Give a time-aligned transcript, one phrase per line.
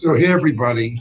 [0.00, 1.00] So, hey, everybody.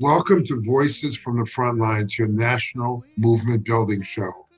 [0.00, 4.48] Welcome to Voices from the Front Lines, your national movement building show.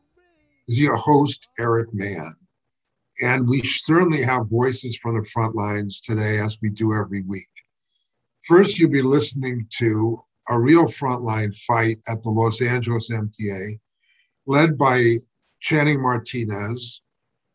[0.67, 2.35] This is your host, Eric Mann.
[3.21, 7.51] And we certainly have voices from the front lines today, as we do every week.
[8.45, 10.19] First, you'll be listening to
[10.49, 13.79] a real frontline fight at the Los Angeles MTA,
[14.47, 15.17] led by
[15.61, 17.03] Channing Martinez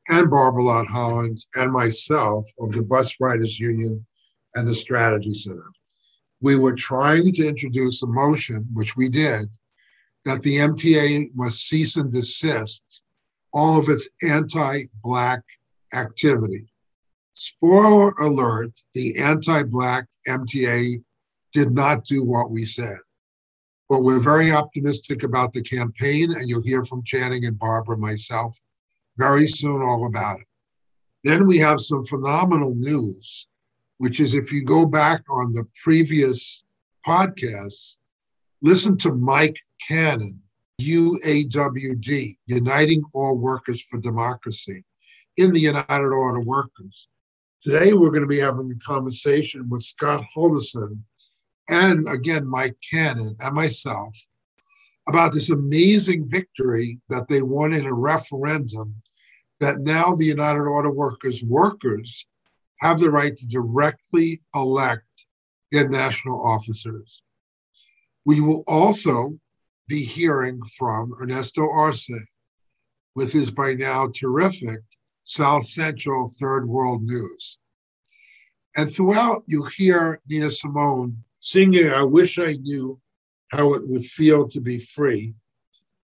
[0.09, 4.05] and Barbara Holland and myself of the Bus Riders Union
[4.53, 5.71] and the Strategy Center.
[6.45, 9.47] We were trying to introduce a motion, which we did,
[10.25, 13.03] that the MTA must cease and desist
[13.51, 15.41] all of its anti Black
[15.91, 16.67] activity.
[17.33, 21.03] Spoiler alert the anti Black MTA
[21.51, 22.97] did not do what we said.
[23.89, 28.55] But we're very optimistic about the campaign, and you'll hear from Channing and Barbara, myself,
[29.17, 30.47] very soon all about it.
[31.23, 33.47] Then we have some phenomenal news,
[33.97, 36.63] which is if you go back on the previous
[37.05, 37.99] podcasts,
[38.61, 39.57] listen to Mike
[39.87, 40.41] Cannon,
[40.81, 44.83] UAWD, Uniting All Workers for Democracy,
[45.37, 47.07] in the United Auto Workers.
[47.61, 51.03] Today, we're going to be having a conversation with Scott Houldieson
[51.69, 54.15] and again, Mike Cannon and myself
[55.07, 58.95] about this amazing victory that they won in a referendum
[59.59, 62.25] that now the United Auto Workers workers
[62.79, 65.03] have the right to directly elect
[65.71, 67.23] their national officers.
[68.25, 69.39] We will also
[69.87, 72.09] be hearing from Ernesto Arce
[73.15, 74.81] with his by now terrific
[75.23, 77.59] South Central Third World News.
[78.77, 82.99] And throughout, you'll hear Nina Simone singing, I wish I knew
[83.51, 85.33] how it would feel to be free.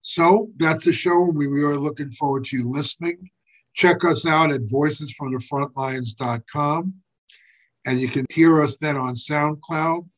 [0.03, 3.31] So that's a show we are looking forward to you listening.
[3.79, 6.95] Check us out at voicesfromthefrontlines.com
[7.87, 10.09] and you can hear us then on SoundCloud.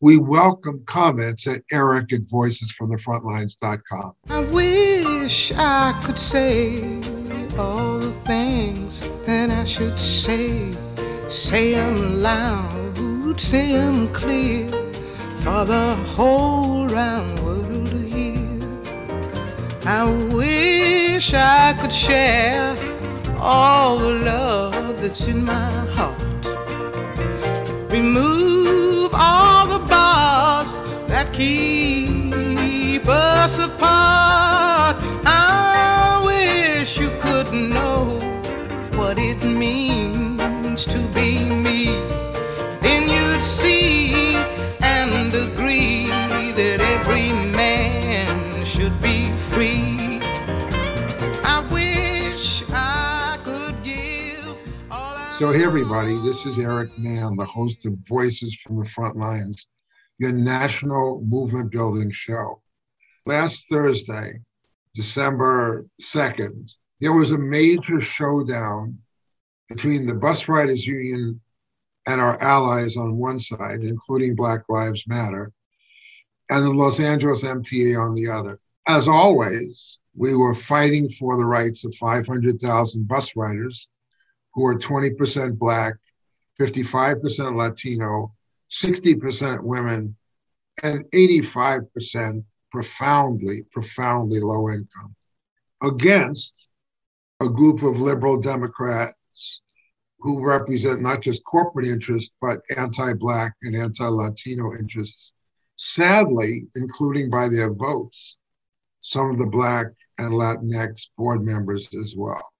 [0.00, 4.12] We welcome comments at eric at voicesfromthefrontlines.com.
[4.30, 6.82] I wish I could say
[7.58, 10.72] all the things that I should say,
[11.28, 14.70] say them loud, say them clear
[15.40, 18.38] for the whole round world to hear.
[19.84, 22.74] I wish I could share
[23.42, 26.22] all the love that's in my heart.
[27.90, 34.96] Remove all the bars that keep us apart.
[35.26, 38.20] I wish you could know
[38.94, 41.86] what it means to be me.
[42.80, 44.36] Then you'd see
[44.82, 46.06] and agree
[46.52, 47.32] that every
[55.42, 59.66] So, hey, everybody, this is Eric Mann, the host of Voices from the Front Lines,
[60.20, 62.62] your national movement building show.
[63.26, 64.34] Last Thursday,
[64.94, 68.98] December 2nd, there was a major showdown
[69.68, 71.40] between the Bus Riders Union
[72.06, 75.50] and our allies on one side, including Black Lives Matter,
[76.50, 78.60] and the Los Angeles MTA on the other.
[78.86, 83.88] As always, we were fighting for the rights of 500,000 bus riders
[84.54, 85.94] who are 20% Black,
[86.60, 88.34] 55% Latino,
[88.70, 90.16] 60% women,
[90.82, 95.14] and 85% profoundly, profoundly low income
[95.82, 96.68] against
[97.42, 99.62] a group of liberal Democrats
[100.20, 105.32] who represent not just corporate interests, but anti Black and anti Latino interests,
[105.76, 108.36] sadly, including by their votes,
[109.00, 112.51] some of the Black and Latinx board members as well.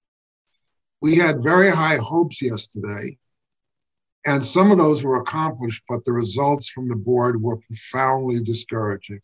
[1.03, 3.19] We had very high hopes yesterday,
[4.25, 9.21] and some of those were accomplished, but the results from the board were profoundly discouraging.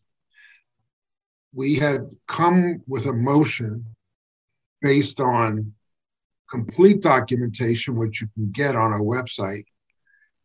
[1.53, 3.95] We had come with a motion
[4.81, 5.73] based on
[6.49, 9.63] complete documentation, which you can get on our website,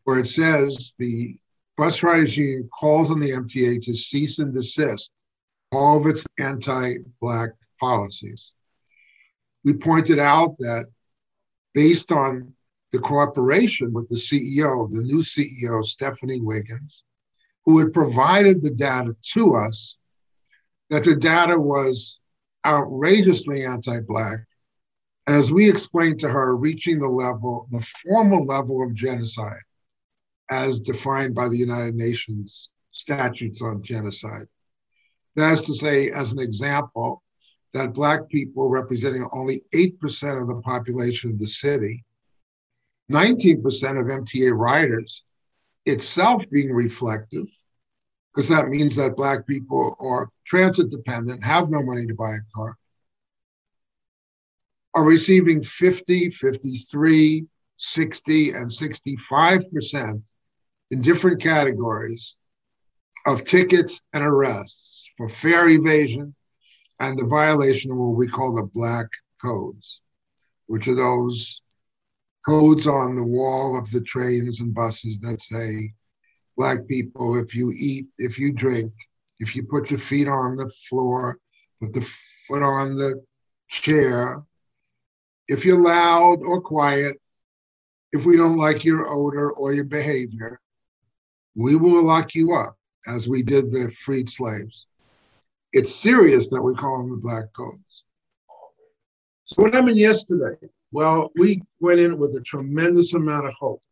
[0.04, 1.34] where it says the
[1.76, 5.10] Bus Riders Union calls on the MTA to cease and desist
[5.72, 7.50] all of its anti Black
[7.80, 8.52] policies.
[9.64, 10.86] We pointed out that
[11.74, 12.54] based on
[12.92, 17.02] the cooperation with the CEO, the new CEO, Stephanie Wiggins,
[17.64, 19.98] who had provided the data to us,
[20.90, 22.20] that the data was
[22.64, 24.38] outrageously anti Black.
[25.26, 29.62] And as we explained to her, reaching the level, the formal level of genocide
[30.50, 34.46] as defined by the United Nations statutes on genocide.
[35.34, 37.23] That is to say, as an example,
[37.74, 42.04] that Black people representing only 8% of the population of the city
[43.12, 43.58] 19%
[44.00, 45.24] of MTA riders
[45.84, 47.44] itself being reflective,
[48.32, 52.56] because that means that Black people are transit dependent, have no money to buy a
[52.56, 52.76] car,
[54.94, 60.22] are receiving 50, 53, 60, and 65%
[60.90, 62.36] in different categories
[63.26, 66.34] of tickets and arrests for fare evasion
[67.00, 69.06] and the violation of what we call the black
[69.42, 70.02] codes,
[70.66, 71.62] which are those
[72.46, 75.92] codes on the wall of the trains and buses that say,
[76.56, 78.92] Black people, if you eat, if you drink,
[79.40, 81.38] if you put your feet on the floor,
[81.82, 82.00] put the
[82.46, 83.20] foot on the
[83.68, 84.42] chair,
[85.48, 87.20] if you're loud or quiet,
[88.12, 90.60] if we don't like your odor or your behavior,
[91.56, 92.76] we will lock you up
[93.08, 94.86] as we did the freed slaves.
[95.74, 98.04] It's serious that we call them the black codes.
[99.44, 100.54] So what happened yesterday?
[100.92, 103.82] Well, we went in with a tremendous amount of hope.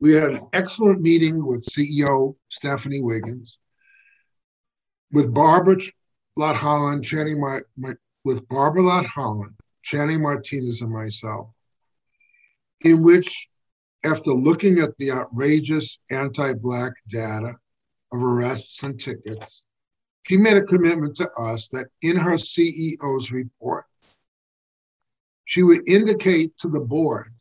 [0.00, 3.58] We had an excellent meeting with CEO Stephanie Wiggins,
[5.12, 5.76] with Barbara
[6.34, 7.92] Lott Holland, Channing my, my,
[8.24, 9.52] with Barbara Lott Holland,
[9.82, 11.50] Channing Martinez, and myself,
[12.80, 13.48] in which,
[14.02, 17.56] after looking at the outrageous anti-black data
[18.12, 19.65] of arrests and tickets,
[20.26, 23.84] she made a commitment to us that in her CEO's report,
[25.44, 27.32] she would indicate to the board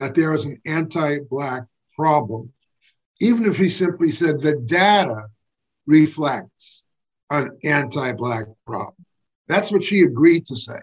[0.00, 1.62] that there is an anti Black
[1.96, 2.52] problem,
[3.20, 5.28] even if he simply said the data
[5.86, 6.84] reflects
[7.30, 9.06] an anti Black problem.
[9.48, 10.80] That's what she agreed to say.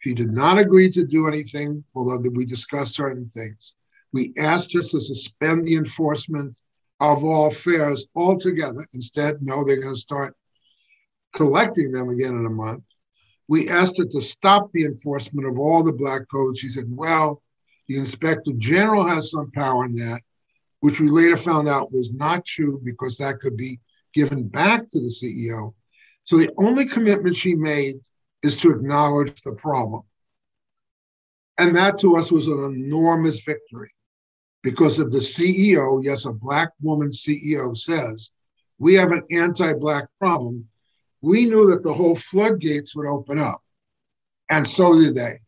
[0.00, 3.74] She did not agree to do anything, although we discussed certain things.
[4.12, 6.60] We asked her to suspend the enforcement
[7.00, 8.86] of all fares altogether.
[8.94, 10.34] Instead, no, they're going to start
[11.34, 12.82] collecting them again in a month.
[13.48, 16.58] We asked her to stop the enforcement of all the black codes.
[16.58, 17.42] She said, well,
[17.86, 20.20] the inspector general has some power in that,
[20.80, 23.80] which we later found out was not true because that could be
[24.12, 25.74] given back to the CEO.
[26.24, 27.96] So the only commitment she made
[28.42, 30.02] is to acknowledge the problem.
[31.58, 33.90] And that to us was an enormous victory
[34.62, 38.30] because if the CEO, yes, a Black woman CEO says,
[38.78, 40.68] we have an anti Black problem,
[41.20, 43.62] we knew that the whole floodgates would open up.
[44.50, 45.40] And so did they.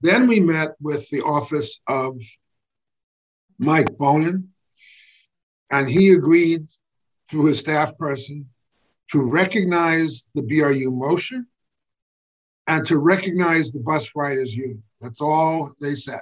[0.00, 2.20] Then we met with the office of
[3.58, 4.50] Mike Bonin,
[5.70, 6.68] and he agreed
[7.30, 8.48] through his staff person
[9.10, 11.46] to recognize the BRU motion
[12.66, 14.82] and to recognize the bus riders union.
[15.00, 16.20] That's all they said.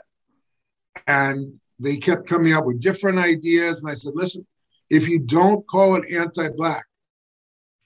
[1.07, 3.83] And they kept coming up with different ideas.
[3.83, 4.47] And I said, listen,
[4.91, 6.85] if you don't call it anti Black,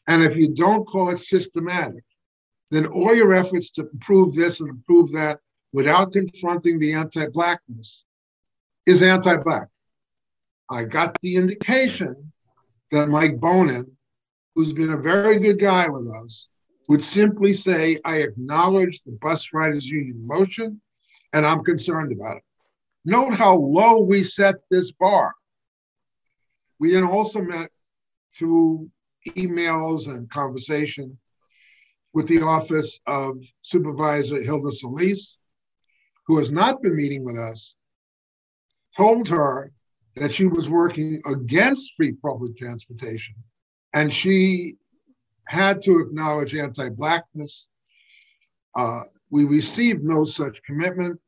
[0.08, 2.04] and if you don't call it systematic,
[2.70, 5.40] then all your efforts to improve this and improve that
[5.72, 8.04] without confronting the anti Blackness
[8.87, 9.69] is anti Black.
[10.70, 12.32] I got the indication
[12.90, 13.96] that Mike Bonin,
[14.54, 16.49] who's been a very good guy with us,
[16.88, 20.81] would simply say, I acknowledge the bus riders union motion
[21.32, 22.42] and I'm concerned about it.
[23.08, 25.32] Note how low we set this bar.
[26.80, 27.70] We then also met
[28.36, 28.90] through
[29.28, 31.16] emails and conversation
[32.12, 35.38] with the office of Supervisor Hilda Solis,
[36.26, 37.76] who has not been meeting with us,
[38.96, 39.70] told her
[40.16, 43.36] that she was working against free public transportation
[43.94, 44.75] and she
[45.46, 47.68] had to acknowledge anti Blackness.
[48.75, 51.20] Uh, we received no such commitment,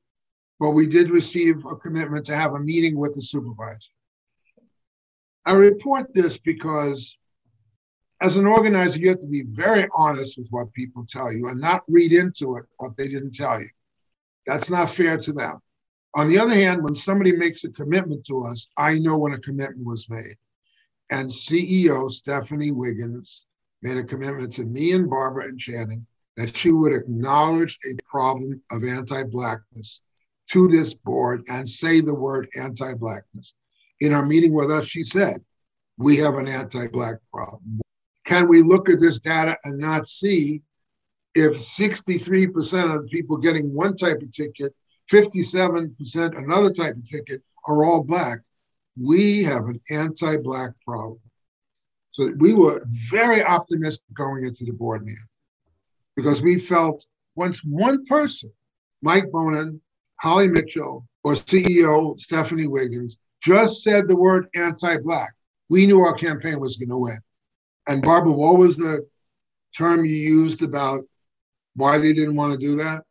[0.61, 3.91] but we did receive a commitment to have a meeting with the supervisor.
[5.45, 7.17] I report this because
[8.21, 11.61] as an organizer, you have to be very honest with what people tell you and
[11.61, 13.69] not read into it what they didn't tell you.
[14.47, 15.61] That's not fair to them.
[16.15, 19.39] On the other hand, when somebody makes a commitment to us, I know when a
[19.39, 20.37] commitment was made.
[21.11, 23.47] And CEO Stephanie Wiggins
[23.83, 28.61] made a commitment to me and Barbara and Channing that she would acknowledge a problem
[28.71, 30.03] of anti Blackness
[30.51, 33.55] to this board and say the word anti Blackness.
[34.01, 35.43] In our meeting with us, she said,
[35.97, 37.81] We have an anti Black problem.
[38.25, 40.63] Can we look at this data and not see
[41.35, 44.75] if 63% of the people getting one type of ticket,
[45.11, 48.39] 57% another type of ticket are all Black?
[49.01, 51.21] We have an anti Black problem.
[52.11, 55.23] So we were very optimistic going into the board meeting
[56.17, 58.51] because we felt once one person,
[59.03, 59.81] Mike Bonin,
[60.21, 65.33] Holly Mitchell, or CEO Stephanie Wiggins, just said the word anti Black,
[65.71, 67.19] we knew our campaign was going to win.
[67.87, 69.07] And Barbara, what was the
[69.77, 71.01] term you used about
[71.75, 73.05] why they didn't want to do that?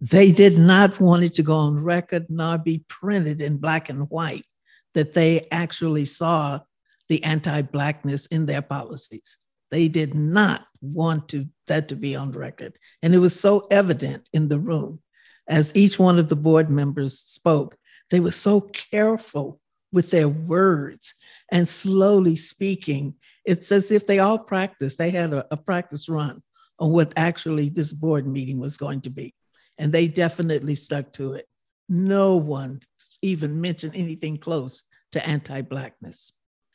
[0.00, 4.08] They did not want it to go on record nor be printed in black and
[4.08, 4.46] white
[4.94, 6.60] that they actually saw
[7.08, 9.36] the anti-blackness in their policies.
[9.70, 12.78] They did not want to that to be on record.
[13.02, 15.00] And it was so evident in the room
[15.50, 17.76] as each one of the board members spoke.
[18.08, 19.60] They were so careful
[19.92, 21.14] with their words
[21.50, 23.14] and slowly speaking.
[23.44, 24.96] It's as if they all practiced.
[24.96, 26.40] They had a, a practice run
[26.78, 29.34] on what actually this board meeting was going to be.
[29.76, 31.46] And they definitely stuck to it.
[31.88, 32.80] No one
[33.20, 36.32] even mentioned anything close to anti Blackness.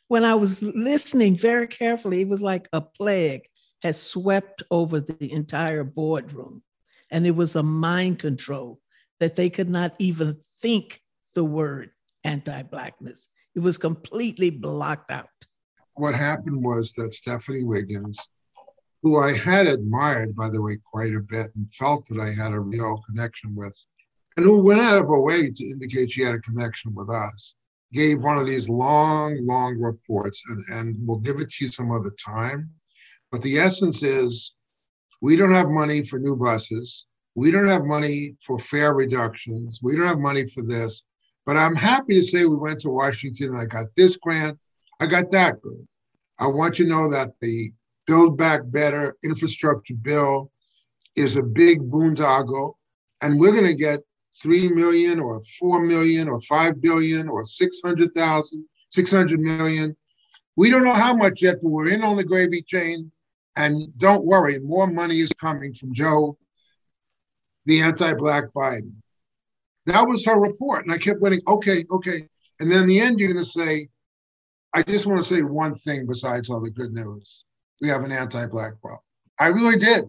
[0.08, 3.48] When I was listening very carefully, it was like a plague
[3.82, 6.62] had swept over the entire boardroom.
[7.10, 8.80] And it was a mind control
[9.20, 11.00] that they could not even think
[11.34, 11.90] the word
[12.24, 13.28] anti Blackness.
[13.54, 15.28] It was completely blocked out.
[15.94, 18.18] What happened was that Stephanie Wiggins,
[19.02, 22.52] who I had admired, by the way, quite a bit and felt that I had
[22.52, 23.74] a real connection with,
[24.36, 27.56] and who went out of her way to indicate she had a connection with us,
[27.92, 31.90] gave one of these long, long reports, and, and we'll give it to you some
[31.90, 32.70] other time.
[33.32, 34.54] But the essence is
[35.20, 37.06] we don't have money for new buses.
[37.34, 39.80] We don't have money for fare reductions.
[39.82, 41.02] We don't have money for this.
[41.44, 44.58] But I'm happy to say we went to Washington and I got this grant.
[45.00, 45.88] I got that grant.
[46.40, 47.70] I want you to know that the
[48.06, 50.50] Build Back Better infrastructure bill
[51.16, 52.74] is a big boondoggle,
[53.22, 54.00] and we're going to get
[54.42, 59.96] 3 million or 4 million or 5 billion or 600,000, 600 million.
[60.56, 63.10] We don't know how much yet, but we're in on the gravy train.
[63.56, 66.38] And don't worry, more money is coming from Joe,
[67.64, 68.92] the anti Black Biden.
[69.86, 70.84] That was her report.
[70.84, 72.20] And I kept waiting, okay, okay.
[72.60, 73.88] And then in the end, you're going to say,
[74.74, 77.44] I just want to say one thing besides all the good news.
[77.80, 79.00] We have an anti Black problem.
[79.38, 80.04] I really did.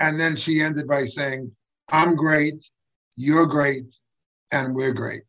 [0.00, 1.52] And then she ended by saying,
[1.90, 2.68] I'm great.
[3.16, 3.94] You're great,
[4.52, 5.22] and we're great.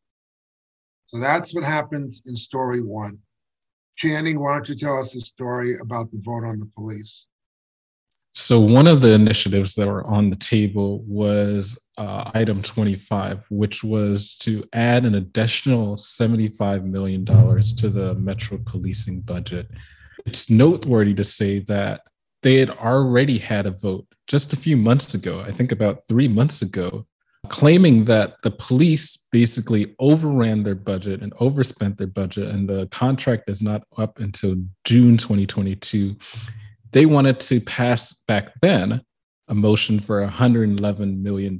[1.07, 3.19] So that's what happens in story one.
[3.97, 7.27] Channing, why don't you tell us the story about the vote on the police?
[8.33, 13.83] So, one of the initiatives that were on the table was uh, item 25, which
[13.83, 19.69] was to add an additional $75 million to the Metro policing budget.
[20.25, 22.01] It's noteworthy to say that
[22.41, 26.27] they had already had a vote just a few months ago, I think about three
[26.27, 27.05] months ago,
[27.49, 33.49] claiming that the police basically overran their budget and overspent their budget, and the contract
[33.49, 36.15] is not up until June 2022.
[36.93, 39.01] They wanted to pass back then
[39.47, 41.59] a motion for $111 million.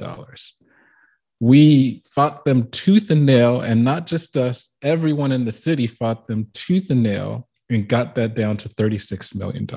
[1.39, 6.27] We fought them tooth and nail, and not just us, everyone in the city fought
[6.27, 9.67] them tooth and nail and got that down to $36 million.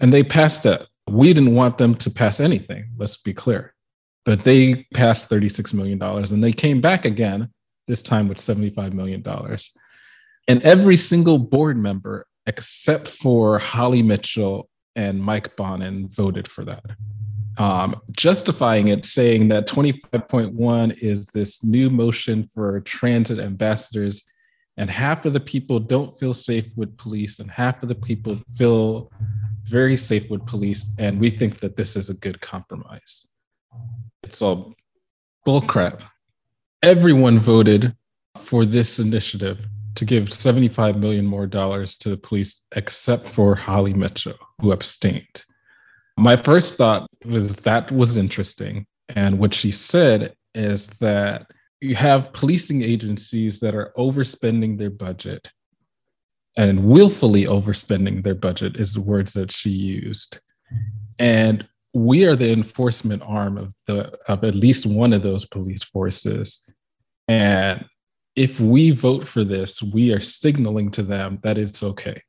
[0.00, 0.86] And they passed that.
[1.08, 3.74] We didn't want them to pass anything, let's be clear
[4.24, 7.50] but they passed $36 million and they came back again,
[7.88, 9.24] this time with $75 million.
[10.48, 16.84] And every single board member, except for Holly Mitchell and Mike Bonin, voted for that.
[17.58, 24.24] Um, justifying it, saying that 25.1 is this new motion for transit ambassadors,
[24.76, 28.38] and half of the people don't feel safe with police, and half of the people
[28.56, 29.10] feel
[29.64, 30.94] very safe with police.
[30.98, 33.26] And we think that this is a good compromise.
[34.22, 34.74] It's all
[35.46, 36.02] bullcrap.
[36.82, 37.94] Everyone voted
[38.38, 43.92] for this initiative to give 75 million more dollars to the police, except for Holly
[43.92, 45.44] Mitchell, who abstained.
[46.18, 48.86] My first thought was that was interesting.
[49.14, 55.50] And what she said is that you have policing agencies that are overspending their budget
[56.56, 60.40] and willfully overspending their budget, is the words that she used.
[61.18, 65.82] And we are the enforcement arm of the of at least one of those police
[65.82, 66.70] forces
[67.28, 67.84] and
[68.34, 72.22] if we vote for this we are signaling to them that it's okay.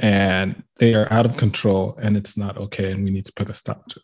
[0.00, 3.50] And they are out of control and it's not okay and we need to put
[3.50, 4.00] a stop to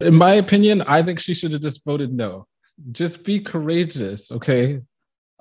[0.00, 0.06] it.
[0.08, 2.46] In my opinion i think she should have just voted no.
[2.92, 4.80] Just be courageous okay?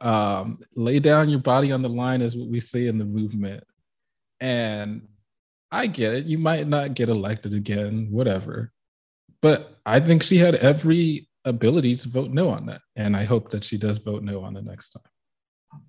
[0.01, 3.63] Um, lay down your body on the line is what we say in the movement.
[4.39, 5.07] And
[5.71, 6.25] I get it.
[6.25, 8.71] You might not get elected again, whatever.
[9.41, 12.81] But I think she had every ability to vote no on that.
[12.95, 15.03] And I hope that she does vote no on the next time.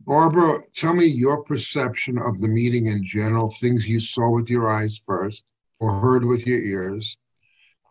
[0.06, 4.70] Barbara, tell me your perception of the meeting in general, things you saw with your
[4.70, 5.44] eyes first
[5.78, 7.16] or heard with your ears.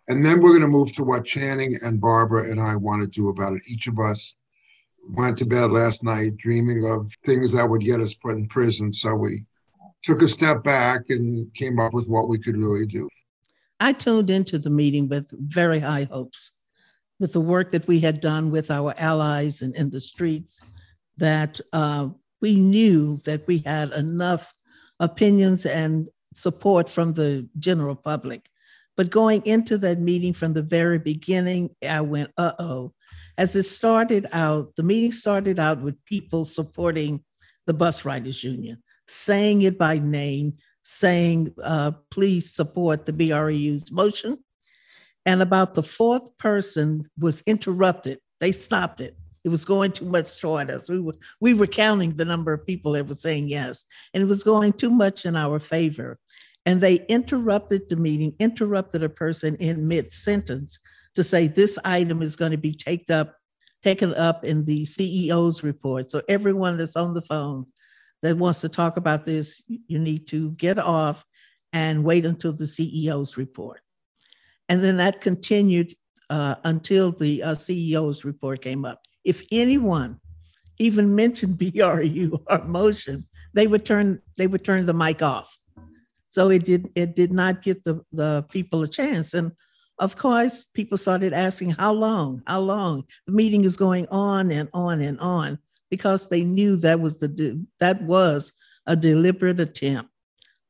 [0.07, 3.07] And then we're going to move to what Channing and Barbara and I want to
[3.07, 3.63] do about it.
[3.69, 4.35] Each of us
[5.11, 8.93] went to bed last night dreaming of things that would get us put in prison.
[8.93, 9.45] So we
[10.03, 13.09] took a step back and came up with what we could really do.
[13.79, 16.51] I tuned into the meeting with very high hopes.
[17.19, 20.61] With the work that we had done with our allies and in the streets,
[21.17, 22.09] that uh,
[22.41, 24.53] we knew that we had enough
[24.99, 28.49] opinions and support from the general public.
[28.95, 32.93] But going into that meeting from the very beginning, I went, uh oh.
[33.37, 37.23] As it started out, the meeting started out with people supporting
[37.65, 44.37] the Bus Riders Union, saying it by name, saying, uh, please support the BRU's motion.
[45.25, 48.19] And about the fourth person was interrupted.
[48.39, 49.15] They stopped it.
[49.43, 50.89] It was going too much toward us.
[50.89, 54.27] We were we were counting the number of people that were saying yes, and it
[54.27, 56.19] was going too much in our favor.
[56.65, 60.79] And they interrupted the meeting, interrupted a person in mid sentence
[61.15, 63.35] to say this item is going to be taken up,
[63.81, 66.09] taken up in the CEO's report.
[66.09, 67.65] So everyone that's on the phone
[68.21, 71.25] that wants to talk about this, you need to get off
[71.71, 73.81] and wait until the CEO's report.
[74.69, 75.93] And then that continued
[76.29, 79.01] uh, until the uh, CEO's report came up.
[79.23, 80.19] If anyone
[80.77, 85.57] even mentioned BRU or motion, they would turn they would turn the mic off.
[86.27, 89.33] So it did it did not get the, the people a chance.
[89.33, 89.51] And
[89.97, 92.43] of course, people started asking, how long?
[92.47, 93.03] How long?
[93.25, 95.57] The meeting is going on and on and on
[95.89, 98.53] because they knew that was the that was
[98.85, 100.11] a deliberate attempt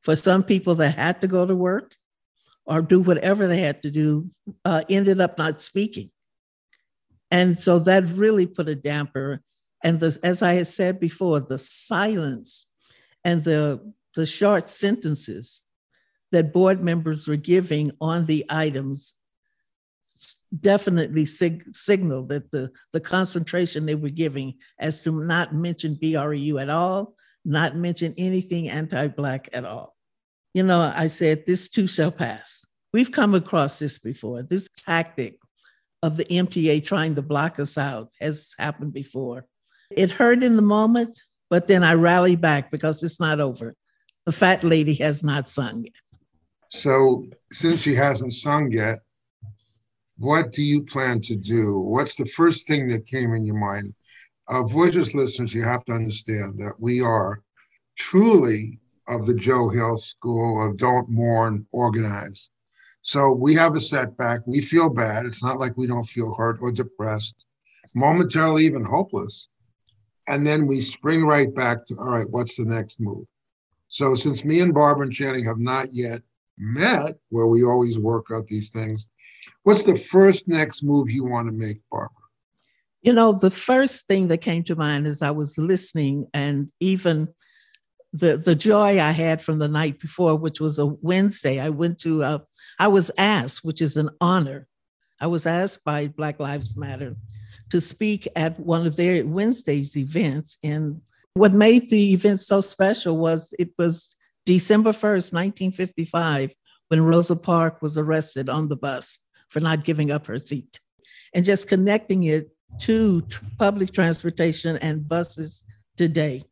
[0.01, 1.93] for some people that had to go to work
[2.69, 4.29] or do whatever they had to do
[4.63, 6.09] uh, ended up not speaking
[7.31, 9.41] and so that really put a damper
[9.83, 12.67] and the, as i had said before the silence
[13.23, 15.61] and the the short sentences
[16.31, 19.15] that board members were giving on the items
[20.57, 26.57] definitely sig- signaled that the, the concentration they were giving as to not mention BRU
[26.57, 29.95] at all, not mention anything anti Black at all.
[30.53, 32.65] You know, I said, this too shall pass.
[32.91, 34.41] We've come across this before.
[34.41, 35.37] This tactic
[36.01, 39.45] of the MTA trying to block us out has happened before.
[39.91, 43.75] It hurt in the moment, but then I rallied back because it's not over.
[44.25, 45.93] The fat lady has not sung yet.
[46.69, 48.99] So, since she hasn't sung yet,
[50.17, 51.79] what do you plan to do?
[51.79, 53.95] What's the first thing that came in your mind?
[54.47, 57.41] Uh, Voices listeners, you have to understand that we are
[57.97, 58.78] truly
[59.09, 62.51] of the Joe Hill School of don't mourn, organize.
[63.01, 64.41] So we have a setback.
[64.45, 65.25] We feel bad.
[65.25, 67.35] It's not like we don't feel hurt or depressed,
[67.93, 69.47] momentarily even hopeless.
[70.27, 73.25] And then we spring right back to, all right, what's the next move?
[73.87, 76.21] So since me and Barbara and Channing have not yet
[76.57, 79.07] met, where we always work out these things,
[79.63, 82.15] What's the first next move you want to make, Barbara?
[83.01, 87.27] You know, the first thing that came to mind as I was listening, and even
[88.13, 91.59] the the joy I had from the night before, which was a Wednesday.
[91.59, 92.41] I went to a,
[92.79, 94.67] I was asked, which is an honor.
[95.21, 97.15] I was asked by Black Lives Matter
[97.69, 100.57] to speak at one of their Wednesday's events.
[100.63, 101.01] And
[101.33, 106.51] what made the event so special was it was December 1st, 1955,
[106.87, 109.19] when Rosa Parks was arrested on the bus
[109.49, 110.79] for not giving up her seat
[111.33, 113.23] and just connecting it to
[113.57, 115.63] public transportation and buses
[115.97, 116.43] today.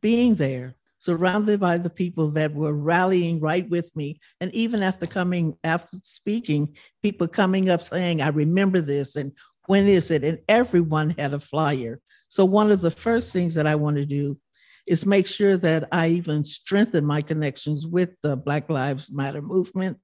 [0.00, 4.20] Being there, surrounded by the people that were rallying right with me.
[4.40, 9.32] And even after coming, after speaking, people coming up saying, I remember this and
[9.66, 10.24] when is it?
[10.24, 12.00] And everyone had a flyer.
[12.28, 14.38] So, one of the first things that I want to do
[14.86, 19.98] is make sure that I even strengthen my connections with the Black Lives Matter movement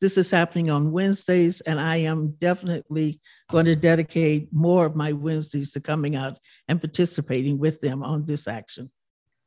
[0.00, 5.12] this is happening on Wednesdays, and I am definitely going to dedicate more of my
[5.12, 6.38] Wednesdays to coming out
[6.68, 8.90] and participating with them on this action.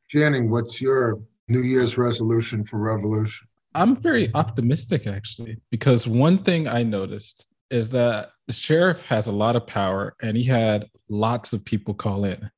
[0.08, 3.48] Channing, what's your New Year's resolution for Revolution?
[3.74, 9.32] I'm very optimistic actually, because one thing I noticed is that the sheriff has a
[9.32, 12.50] lot of power and he had lots of people call in.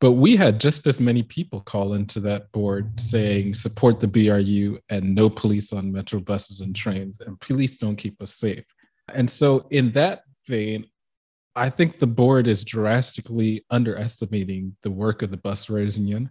[0.00, 4.78] But we had just as many people call into that board saying support the BRU
[4.90, 8.64] and no police on metro buses and trains, and police don't keep us safe.
[9.14, 10.86] And so, in that vein,
[11.56, 16.30] I think the board is drastically underestimating the work of the bus riders union.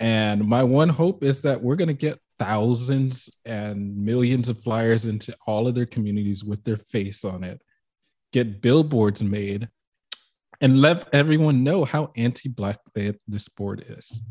[0.00, 5.06] And my one hope is that we're going to get thousands and millions of flyers
[5.06, 7.60] into all of their communities with their face on it,
[8.32, 9.68] get billboards made
[10.60, 12.78] and let everyone know how anti-black
[13.26, 14.22] this board is.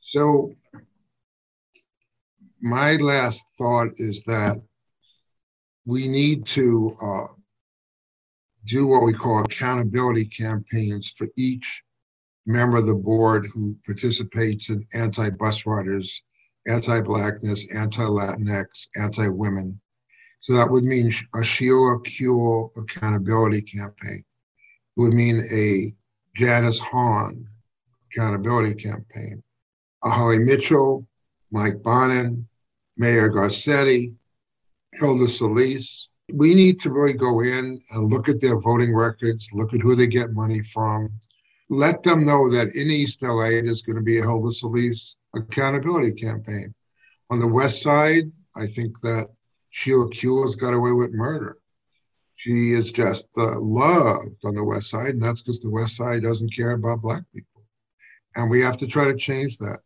[0.00, 0.52] So
[2.60, 4.56] my last thought is that
[5.84, 7.26] we need to uh,
[8.64, 11.82] do what we call accountability campaigns for each
[12.48, 16.22] member of the board who participates in anti-bus riders,
[16.66, 19.78] anti-blackness, anti-Latinx, anti-women,
[20.40, 24.24] So that would mean a Sheila Kuehl accountability campaign.
[24.96, 25.92] It would mean a
[26.34, 27.46] Janice Hahn
[28.10, 29.42] accountability campaign.
[30.04, 31.06] A Holly Mitchell,
[31.50, 32.46] Mike Bonin,
[32.96, 34.14] Mayor Garcetti,
[34.92, 36.08] Hilda Solis.
[36.32, 39.94] We need to really go in and look at their voting records, look at who
[39.94, 41.10] they get money from,
[41.68, 46.12] let them know that in East LA there's going to be a Hilda Solis accountability
[46.12, 46.74] campaign.
[47.30, 49.28] On the West Side, I think that
[49.70, 51.58] Sheila Kuehl has got away with murder.
[52.36, 56.22] She is just uh, loved on the West Side, and that's because the West Side
[56.22, 57.64] doesn't care about Black people.
[58.36, 59.80] And we have to try to change that.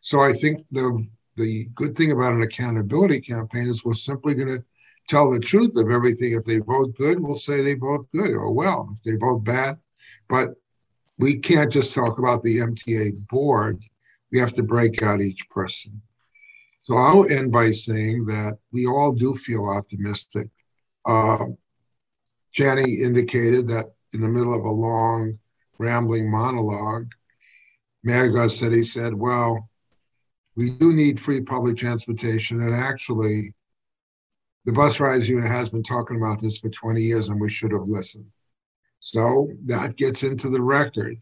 [0.00, 4.48] So I think the the good thing about an accountability campaign is we're simply going
[4.48, 4.64] to
[5.08, 6.32] tell the truth of everything.
[6.32, 8.88] If they vote good, we'll say they vote good or well.
[8.96, 9.76] If they vote bad,
[10.28, 10.50] but
[11.18, 13.82] we can't just talk about the MTA board.
[14.30, 16.00] We have to break out each person.
[16.82, 20.48] So I'll end by saying that we all do feel optimistic.
[21.04, 21.46] Uh,
[22.56, 25.38] Jani indicated that in the middle of a long,
[25.78, 27.10] rambling monologue,
[28.04, 29.68] Mayor Garcetti said, well,
[30.56, 32.60] we do need free public transportation.
[32.62, 33.54] And actually,
[34.64, 37.72] the bus riders union has been talking about this for 20 years, and we should
[37.72, 38.26] have listened.
[39.00, 41.16] So that gets into the record.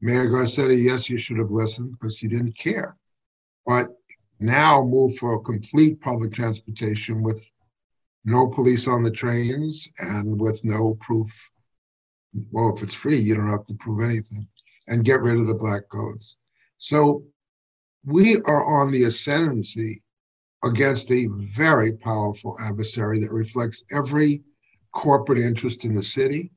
[0.00, 2.96] Mayor Garcetti, yes, you should have listened because you didn't care.
[3.64, 3.88] But
[4.38, 7.52] now move for a complete public transportation with
[8.24, 11.50] no police on the trains and with no proof.
[12.50, 14.46] Well, if it's free, you don't have to prove anything
[14.88, 16.36] and get rid of the black codes.
[16.78, 17.24] So
[18.04, 20.02] we are on the ascendancy
[20.64, 24.42] against a very powerful adversary that reflects every
[24.92, 26.50] corporate interest in the city.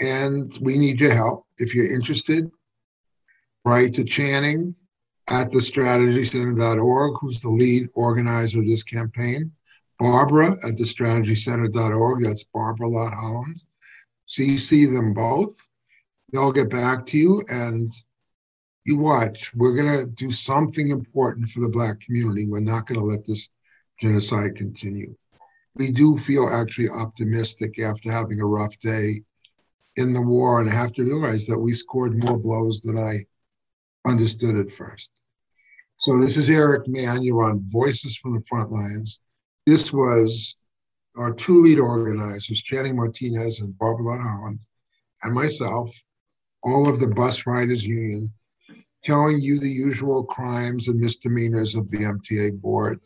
[0.00, 1.46] And we need your help.
[1.58, 2.50] If you're interested,
[3.64, 4.74] write to Channing
[5.28, 9.52] at the strategycenter.org, who's the lead organizer of this campaign.
[9.98, 13.62] Barbara at the strategycenter.org, that's Barbara Lott Holland.
[14.28, 15.56] CC them both.
[16.32, 17.92] They'll get back to you and
[18.84, 19.54] you watch.
[19.54, 22.46] We're going to do something important for the Black community.
[22.46, 23.48] We're not going to let this
[24.00, 25.14] genocide continue.
[25.74, 29.22] We do feel actually optimistic after having a rough day
[29.96, 33.20] in the war, and have to realize that we scored more blows than I
[34.06, 35.10] understood at first.
[35.98, 37.22] So this is Eric Mann.
[37.22, 39.20] You're on Voices from the Front Lines.
[39.66, 40.56] This was
[41.16, 44.60] our two lead organizers, Channing Martinez and Barbara Holland,
[45.22, 45.90] and myself,
[46.62, 48.32] all of the Bus Riders Union,
[49.02, 53.00] telling you the usual crimes and misdemeanors of the MTA board.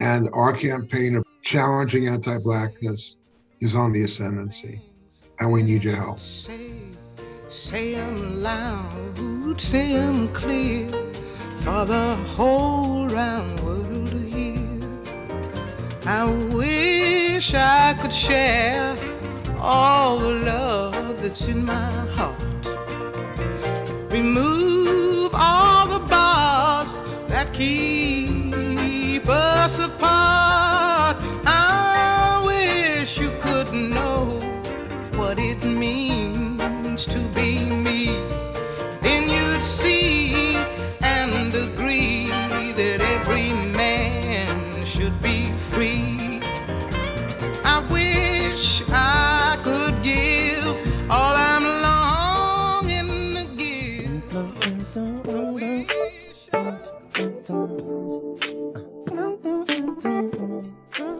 [0.00, 3.16] And our campaign of challenging anti Blackness
[3.60, 4.80] is on the ascendancy,
[5.40, 6.18] and we need your help.
[6.20, 6.70] Say,
[7.48, 10.88] say them loud, say them clear
[11.60, 14.58] for the whole round world to hear.
[16.06, 16.24] I
[16.54, 18.96] wish I could share
[19.58, 22.42] all the love that's in my heart.
[24.10, 30.67] Remove all the bars that keep us apart.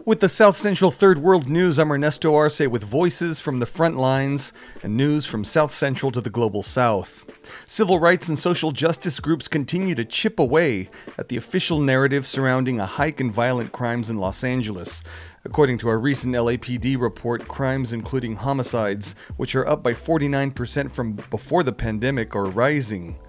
[0.09, 3.95] With the South Central Third World News, I'm Ernesto Arce with voices from the front
[3.95, 7.31] lines and news from South Central to the global south.
[7.67, 12.79] Civil rights and social justice groups continue to chip away at the official narrative surrounding
[12.79, 15.03] a hike in violent crimes in Los Angeles.
[15.45, 21.19] According to a recent LAPD report, crimes including homicides, which are up by 49% from
[21.29, 23.19] before the pandemic, are rising.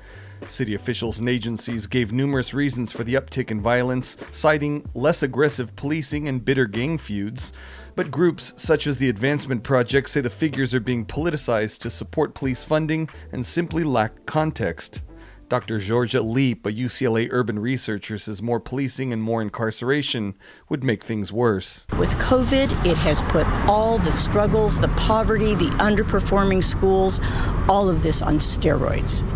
[0.48, 5.74] City officials and agencies gave numerous reasons for the uptick in violence, citing less aggressive
[5.76, 7.52] policing and bitter gang feuds.
[7.94, 12.34] But groups such as the Advancement Project say the figures are being politicized to support
[12.34, 15.02] police funding and simply lack context.
[15.50, 15.78] Dr.
[15.78, 20.34] Jorja Leap, a UCLA urban researcher, says more policing and more incarceration
[20.68, 21.88] would make things worse.
[21.98, 27.20] With COVID, it has put all the struggles, the poverty, the underperforming schools,
[27.68, 29.26] all of this on steroids.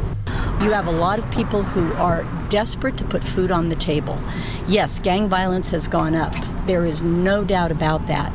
[0.61, 4.21] You have a lot of people who are desperate to put food on the table.
[4.67, 6.35] Yes, gang violence has gone up.
[6.67, 8.33] There is no doubt about that.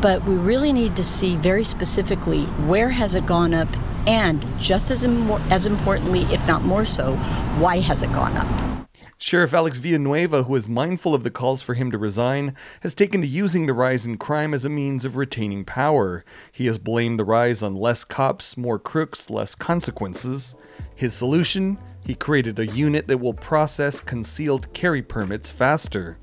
[0.00, 3.68] But we really need to see very specifically where has it gone up
[4.06, 7.16] and just as, Im- as importantly, if not more so,
[7.58, 8.75] why has it gone up?
[9.18, 13.22] Sheriff Alex Villanueva, who is mindful of the calls for him to resign, has taken
[13.22, 16.22] to using the rise in crime as a means of retaining power.
[16.52, 20.54] He has blamed the rise on less cops, more crooks, less consequences.
[20.94, 21.78] His solution?
[22.06, 26.18] He created a unit that will process concealed carry permits faster.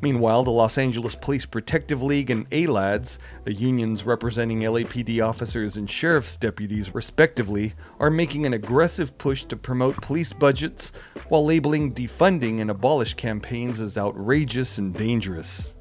[0.00, 5.88] Meanwhile, the Los Angeles Police Protective League and ALADS, the unions representing LAPD officers and
[5.88, 10.92] sheriff's deputies respectively, are making an aggressive push to promote police budgets
[11.28, 15.76] while labeling defunding and abolish campaigns as outrageous and dangerous.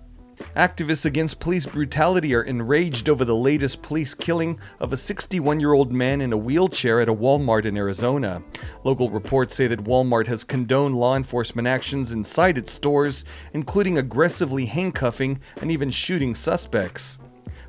[0.56, 5.74] Activists against police brutality are enraged over the latest police killing of a 61 year
[5.74, 8.42] old man in a wheelchair at a Walmart in Arizona.
[8.84, 14.66] Local reports say that Walmart has condoned law enforcement actions inside its stores, including aggressively
[14.66, 17.20] handcuffing and even shooting suspects.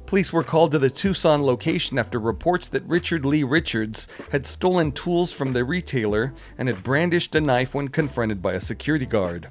[0.08, 4.90] Police were called to the Tucson location after reports that Richard Lee Richards had stolen
[4.90, 9.48] tools from the retailer and had brandished a knife when confronted by a security guard.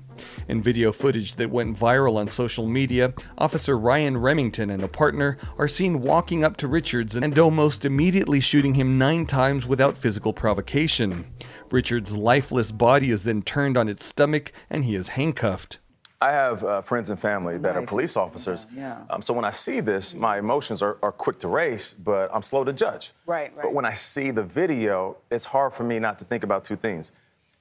[0.47, 5.37] In video footage that went viral on social media, Officer Ryan Remington and a partner
[5.59, 10.33] are seen walking up to Richards and almost immediately shooting him nine times without physical
[10.33, 11.31] provocation.
[11.69, 15.77] Richards' lifeless body is then turned on its stomach and he is handcuffed.
[16.19, 18.65] I have uh, friends and family that are police officers.
[18.75, 19.03] Yeah.
[19.09, 22.41] Um, so when I see this, my emotions are, are, quick to race, but I'm
[22.41, 23.11] slow to judge.
[23.27, 23.63] Right, right.
[23.63, 26.75] But when I see the video, it's hard for me not to think about two
[26.75, 27.11] things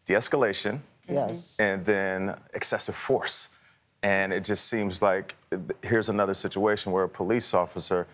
[0.06, 1.54] de escalation yes.
[1.58, 3.50] and then excessive force.
[4.02, 5.36] And it just seems like
[5.82, 8.06] here's another situation where a police officer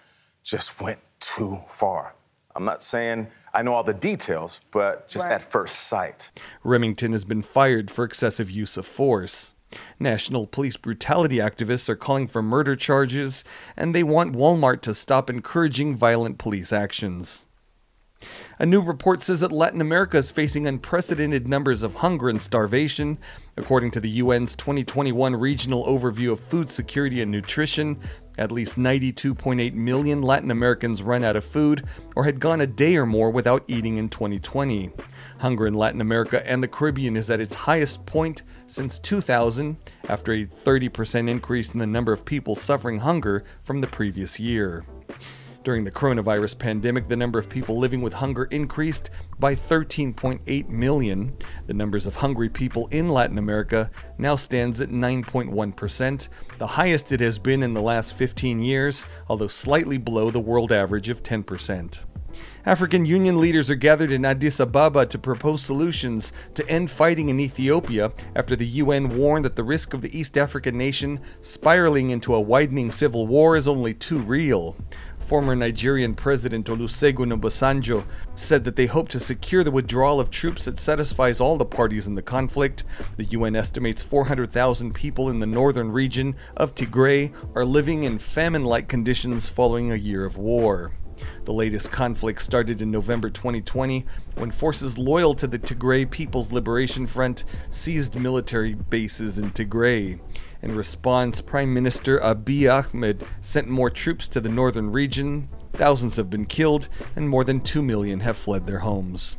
[0.42, 2.14] just went too far.
[2.56, 5.34] I'm not saying I know all the details, but just right.
[5.34, 6.32] at first sight.
[6.64, 9.54] Remington has been fired for excessive use of force.
[9.98, 13.44] National police brutality activists are calling for murder charges,
[13.76, 17.46] and they want Walmart to stop encouraging violent police actions.
[18.58, 23.18] A new report says that Latin America is facing unprecedented numbers of hunger and starvation.
[23.56, 27.98] According to the UN's 2021 Regional Overview of Food Security and Nutrition,
[28.38, 31.84] at least 92.8 million Latin Americans ran out of food
[32.16, 34.90] or had gone a day or more without eating in 2020.
[35.38, 39.76] Hunger in Latin America and the Caribbean is at its highest point since 2000,
[40.08, 44.84] after a 30% increase in the number of people suffering hunger from the previous year.
[45.64, 51.36] During the coronavirus pandemic, the number of people living with hunger increased by 13.8 million.
[51.68, 57.20] The numbers of hungry people in Latin America now stands at 9.1%, the highest it
[57.20, 62.00] has been in the last 15 years, although slightly below the world average of 10%.
[62.64, 67.40] African Union leaders are gathered in Addis Ababa to propose solutions to end fighting in
[67.40, 72.34] Ethiopia after the UN warned that the risk of the East African nation spiraling into
[72.34, 74.76] a widening civil war is only too real.
[75.22, 78.04] Former Nigerian President Olusegun Obasanjo
[78.34, 82.06] said that they hope to secure the withdrawal of troops that satisfies all the parties
[82.06, 82.84] in the conflict.
[83.16, 88.64] The UN estimates 400,000 people in the northern region of Tigray are living in famine
[88.64, 90.92] like conditions following a year of war.
[91.44, 94.04] The latest conflict started in November 2020
[94.36, 100.20] when forces loyal to the Tigray People's Liberation Front seized military bases in Tigray.
[100.62, 105.48] In response, Prime Minister Abiy Ahmed sent more troops to the northern region.
[105.72, 109.38] Thousands have been killed, and more than 2 million have fled their homes.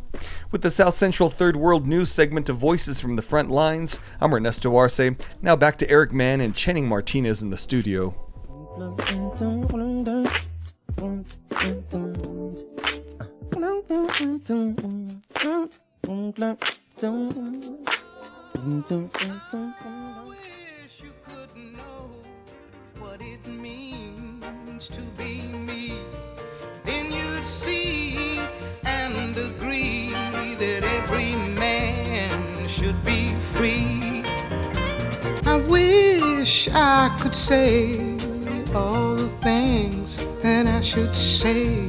[0.52, 4.34] With the South Central Third World News segment of Voices from the Front Lines, I'm
[4.34, 5.00] Ernesto Arce.
[5.42, 8.16] Now back to Eric Mann and Channing Martinez in the studio.
[24.88, 25.94] To be me,
[26.84, 28.38] then you'd see
[28.84, 30.10] and agree
[30.56, 34.24] that every man should be free.
[35.46, 38.23] I wish I could say
[38.76, 41.88] all the things that I should say.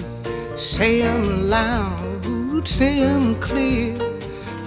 [0.56, 3.96] Say them loud, say them clear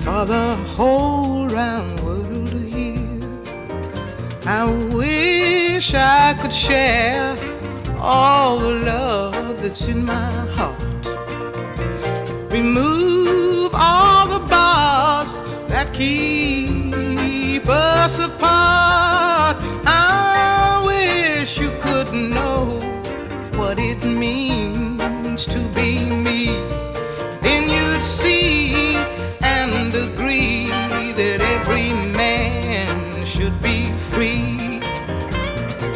[0.02, 2.98] for the whole round world to hear.
[4.46, 7.36] I wish I could share
[8.00, 10.82] all the love that's in my heart.
[12.52, 19.57] Remove all the bars that keep us apart.
[22.18, 22.80] Know
[23.56, 26.48] what it means to be me.
[27.42, 28.96] Then you'd see
[29.42, 30.68] and agree
[31.14, 34.82] that every man should be free.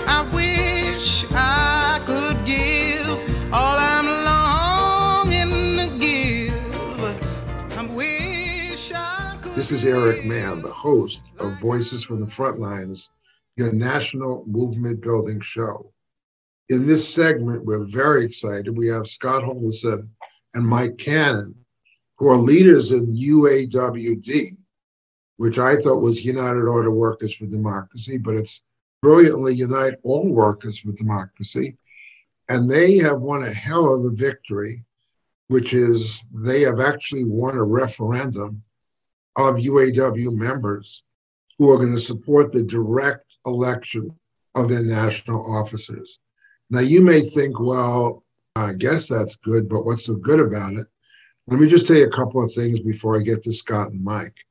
[0.07, 3.09] I wish I could give
[3.53, 7.77] all I'm longing to give.
[7.77, 9.53] I wish I could.
[9.53, 13.09] This is Eric Mann, the host of Voices from the Frontlines,
[13.57, 15.90] your national movement building show.
[16.71, 18.77] In this segment, we're very excited.
[18.77, 20.09] We have Scott Houldieson
[20.53, 21.53] and Mike Cannon,
[22.17, 24.57] who are leaders in UAWD,
[25.35, 28.61] which I thought was United Auto Workers for Democracy, but it's
[29.01, 31.75] brilliantly Unite All Workers for Democracy.
[32.47, 34.85] And they have won a hell of a victory,
[35.49, 38.61] which is they have actually won a referendum
[39.35, 41.03] of UAW members
[41.57, 44.17] who are going to support the direct election
[44.55, 46.19] of their national officers.
[46.71, 48.23] Now, you may think, well,
[48.55, 50.87] I guess that's good, but what's so good about it?
[51.47, 54.01] Let me just tell you a couple of things before I get to Scott and
[54.01, 54.45] Mike.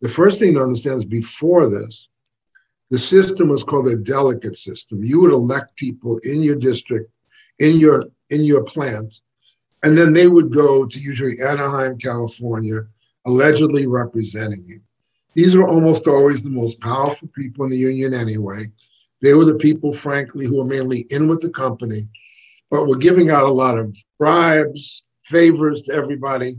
[0.00, 2.08] The first thing to understand is before this,
[2.90, 5.04] the system was called a delegate system.
[5.04, 7.10] You would elect people in your district,
[7.60, 9.20] in your in your plant,
[9.84, 12.80] and then they would go to usually Anaheim, California,
[13.24, 14.80] allegedly representing you.
[15.34, 18.64] These were almost always the most powerful people in the union anyway.
[19.22, 22.08] They were the people, frankly, who were mainly in with the company,
[22.70, 26.56] but were giving out a lot of bribes, favors to everybody,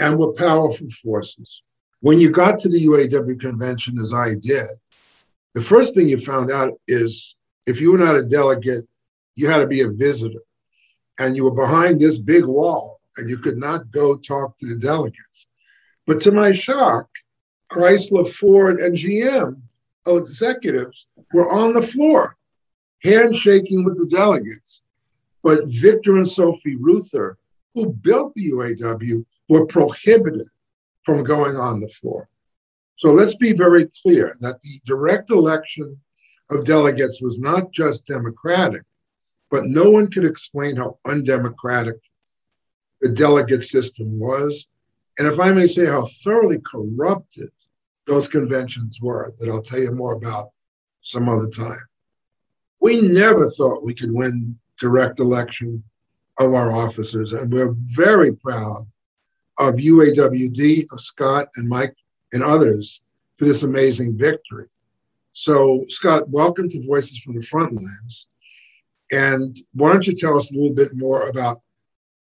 [0.00, 1.62] and were powerful forces.
[2.00, 4.66] When you got to the UAW convention, as I did,
[5.54, 7.36] the first thing you found out is
[7.66, 8.88] if you were not a delegate,
[9.36, 10.40] you had to be a visitor.
[11.20, 14.76] And you were behind this big wall and you could not go talk to the
[14.76, 15.46] delegates.
[16.06, 17.06] But to my shock,
[17.70, 19.60] Chrysler, Ford, and GM
[20.06, 22.36] executives were on the floor,
[23.02, 24.82] handshaking with the delegates.
[25.42, 27.36] But Victor and Sophie Reuther,
[27.74, 30.46] who built the UAW, were prohibited
[31.04, 32.28] from going on the floor.
[32.96, 35.98] So let's be very clear that the direct election
[36.50, 38.82] of delegates was not just democratic,
[39.50, 41.96] but no one could explain how undemocratic
[43.00, 44.68] the delegate system was.
[45.18, 47.50] And if I may say, how thoroughly corrupted
[48.06, 50.50] those conventions were, that I'll tell you more about
[51.02, 51.82] some other time.
[52.80, 55.84] We never thought we could win direct election
[56.38, 58.86] of our officers, and we're very proud
[59.58, 61.96] of UAWD, of Scott and Mike
[62.32, 63.02] and others
[63.38, 64.66] for this amazing victory.
[65.32, 68.28] So, Scott, welcome to Voices from the Front Lines.
[69.10, 71.58] And why don't you tell us a little bit more about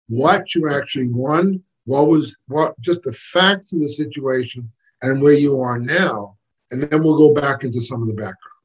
[0.09, 4.71] what you actually won, what was what just the facts of the situation
[5.03, 6.37] and where you are now,
[6.71, 8.59] and then we'll go back into some of the background.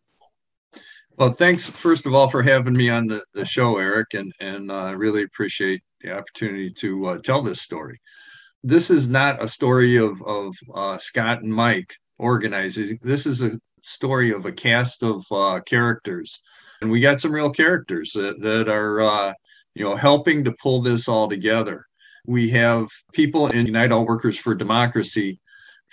[1.17, 4.71] Well, thanks first of all for having me on the, the show, Eric, and and
[4.71, 7.99] I uh, really appreciate the opportunity to uh, tell this story.
[8.63, 12.97] This is not a story of of uh, Scott and Mike organizing.
[13.03, 16.41] This is a story of a cast of uh, characters,
[16.81, 19.33] and we got some real characters that, that are uh,
[19.75, 21.85] you know helping to pull this all together.
[22.25, 25.39] We have people in Unite All Workers for Democracy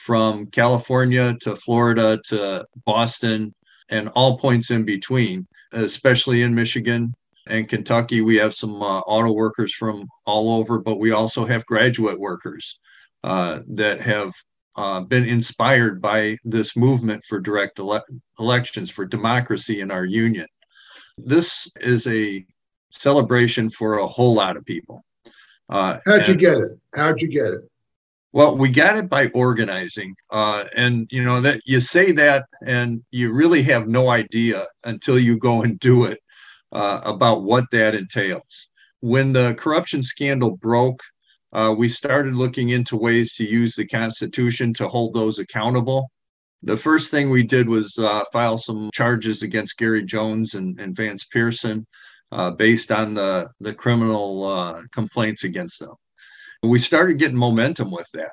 [0.00, 3.54] from California to Florida to Boston
[3.90, 7.14] and all points in between, especially in Michigan
[7.46, 8.22] and Kentucky.
[8.22, 12.78] We have some uh, auto workers from all over, but we also have graduate workers
[13.24, 14.32] uh, that have
[14.76, 18.04] uh, been inspired by this movement for direct ele-
[18.38, 20.46] elections, for democracy in our union.
[21.18, 22.46] This is a
[22.90, 25.04] celebration for a whole lot of people.
[25.68, 26.72] Uh, How'd you get it?
[26.94, 27.69] How'd you get it?
[28.32, 30.14] Well, we got it by organizing.
[30.30, 35.18] Uh, and you know that you say that and you really have no idea until
[35.18, 36.20] you go and do it
[36.72, 38.68] uh, about what that entails.
[39.00, 41.00] When the corruption scandal broke,
[41.52, 46.10] uh, we started looking into ways to use the Constitution to hold those accountable.
[46.62, 50.94] The first thing we did was uh, file some charges against Gary Jones and, and
[50.94, 51.86] Vance Pearson
[52.30, 55.94] uh, based on the, the criminal uh, complaints against them
[56.62, 58.32] we started getting momentum with that.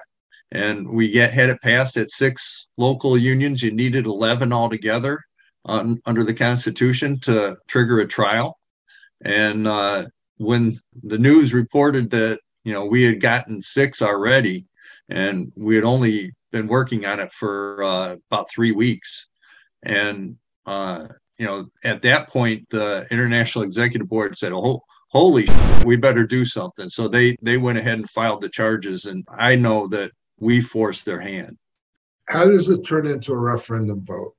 [0.51, 3.61] And we get had it passed at six local unions.
[3.61, 5.21] You needed 11 altogether
[5.65, 8.57] on, under the constitution to trigger a trial.
[9.23, 10.05] And uh,
[10.37, 14.65] when the news reported that you know we had gotten six already
[15.09, 19.27] and we had only been working on it for uh, about three weeks.
[19.83, 24.81] And uh, you know at that point the international executive board said oh
[25.17, 26.89] holy shit, we better do something.
[26.89, 31.05] So they they went ahead and filed the charges and i know that we forced
[31.05, 31.57] their hand.
[32.27, 34.33] How does it turn into a referendum vote?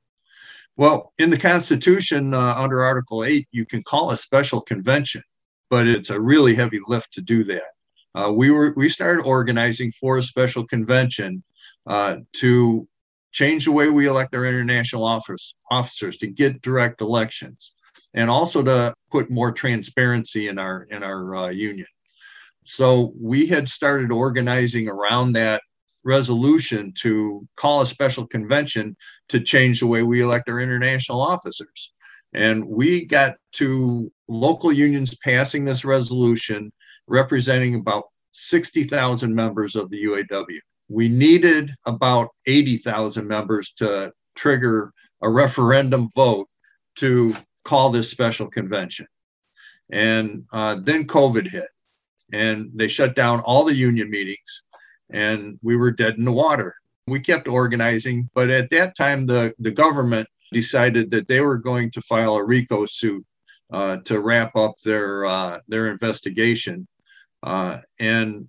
[0.76, 5.24] Well in the constitution uh, under article 8 you can call a special convention
[5.68, 7.70] but it's a really heavy lift to do that.
[8.14, 11.42] Uh, we were we started organizing for a special convention
[11.88, 12.86] uh, to
[13.32, 17.74] change the way we elect our international office, officers to get direct elections
[18.14, 21.86] and also to put more transparency in our in our uh, union.
[22.64, 25.62] So we had started organizing around that
[26.04, 28.96] resolution to call a special convention
[29.28, 31.92] to change the way we elect our international officers.
[32.32, 36.72] And we got to local unions passing this resolution
[37.06, 40.58] representing about 60,000 members of the UAW.
[40.88, 44.92] We needed about 80,000 members to trigger
[45.22, 46.48] a referendum vote
[46.96, 47.34] to
[47.64, 49.06] call this special convention.
[49.90, 51.68] And uh, then COVID hit,
[52.32, 54.64] and they shut down all the union meetings,
[55.10, 56.74] and we were dead in the water.
[57.06, 61.90] We kept organizing, but at that time, the, the government decided that they were going
[61.92, 63.24] to file a RICO suit
[63.72, 66.86] uh, to wrap up their uh, their investigation.
[67.42, 68.48] Uh, and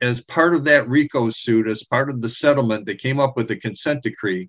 [0.00, 3.50] as part of that RICO suit, as part of the settlement, they came up with
[3.50, 4.48] a consent decree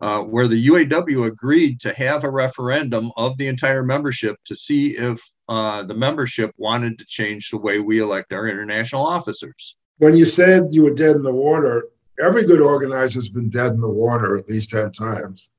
[0.00, 4.96] uh, where the UAW agreed to have a referendum of the entire membership to see
[4.96, 9.76] if uh, the membership wanted to change the way we elect our international officers.
[9.98, 11.84] When you said you were dead in the water,
[12.22, 15.50] every good organizer has been dead in the water at least 10 times,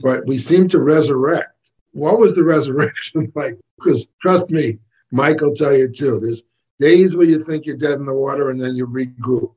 [0.00, 1.50] but we seem to resurrect.
[1.92, 3.58] What was the resurrection like?
[3.78, 4.78] Because trust me,
[5.12, 6.18] Mike will tell you too.
[6.18, 6.44] There's
[6.80, 9.54] days where you think you're dead in the water and then you regroup.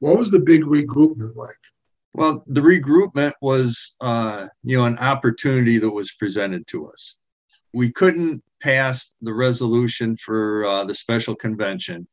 [0.00, 1.56] What was the big regroupment like?
[2.18, 7.16] Well, the regroupment was, uh, you know, an opportunity that was presented to us.
[7.72, 12.08] We couldn't pass the resolution for uh, the special convention,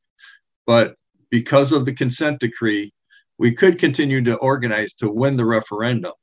[0.67, 0.93] but
[1.31, 2.93] because of the consent decree,
[3.39, 6.13] we could continue to organize to win the referendum.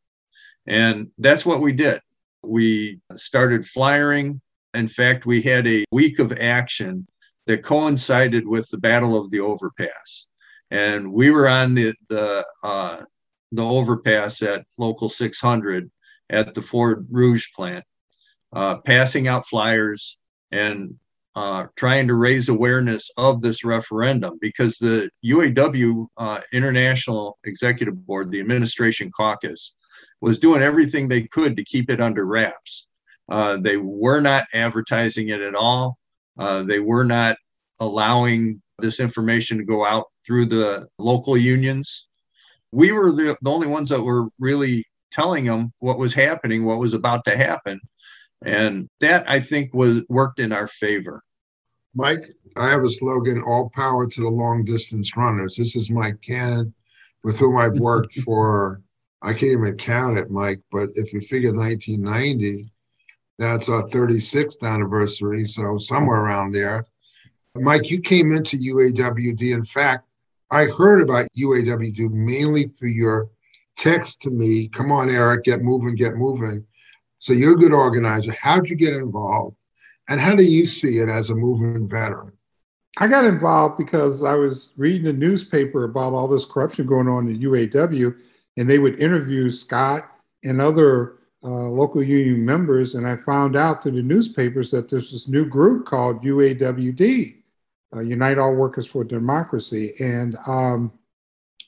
[0.69, 1.99] And that's what we did.
[2.45, 4.41] We started flyering.
[4.75, 7.09] In fact, we had a week of action
[7.49, 10.27] that coincided with the Battle of the Overpass.
[10.71, 13.01] And we were on the, the uh,
[13.53, 15.91] the overpass at local 600
[16.31, 17.85] at the Ford Rouge plant,
[18.53, 20.19] uh, passing out flyers
[20.51, 20.97] and
[21.35, 28.31] uh, trying to raise awareness of this referendum because the UAW uh, International Executive Board,
[28.31, 29.75] the administration caucus,
[30.21, 32.87] was doing everything they could to keep it under wraps.
[33.29, 35.99] Uh, they were not advertising it at all.
[36.39, 37.37] Uh, they were not
[37.81, 42.09] allowing this information to go out through the local unions
[42.73, 46.79] we were the, the only ones that were really telling them what was happening, what
[46.79, 47.81] was about to happen.
[48.45, 51.23] And that I think was worked in our favor.
[51.95, 52.25] Mike,
[52.57, 55.57] I have a slogan all power to the long distance runners.
[55.57, 56.75] This is Mike Cannon,
[57.23, 58.81] with whom I've worked for,
[59.21, 62.65] I can't even count it, Mike, but if you figure 1990,
[63.39, 65.45] that's our 36th anniversary.
[65.45, 66.87] So somewhere around there.
[67.55, 69.55] Mike, you came into UAWD.
[69.55, 70.07] In fact,
[70.53, 73.31] I heard about UAW mainly through your
[73.79, 74.69] text to me.
[74.69, 76.67] Come on, Eric, get moving, get moving.
[77.17, 78.33] So you're a good organizer.
[78.39, 79.57] How'd you get involved?
[80.11, 82.33] And how do you see it as a movement veteran?
[82.99, 87.29] I got involved because I was reading the newspaper about all this corruption going on
[87.29, 88.15] in UAW,
[88.59, 90.07] and they would interview Scott
[90.45, 92.95] and other uh, local union members.
[92.95, 97.42] And I found out through the newspapers that there's this new group called UAWD
[97.95, 99.93] uh, Unite All Workers for Democracy.
[100.01, 100.93] And um,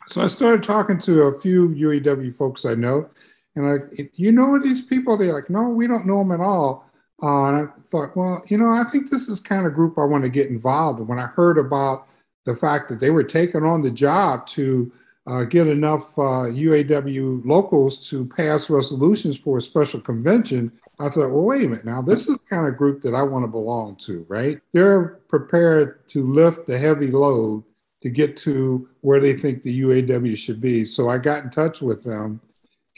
[0.06, 3.08] so I started talking to a few UAW folks I know,
[3.56, 5.16] and like, you know these people?
[5.16, 6.90] They're like, no, we don't know them at all.
[7.22, 10.04] Uh, and I thought, well, you know, I think this is kind of group I
[10.04, 11.06] want to get involved in.
[11.06, 12.06] When I heard about
[12.44, 14.92] the fact that they were taking on the job to
[15.26, 21.30] uh, get enough uh, UAW locals to pass resolutions for a special convention, I thought,
[21.30, 21.84] well, wait a minute.
[21.84, 24.60] Now, this is kind of group that I want to belong to, right?
[24.72, 27.64] They're prepared to lift the heavy load
[28.02, 30.84] to get to where they think the UAW should be.
[30.84, 32.40] So I got in touch with them,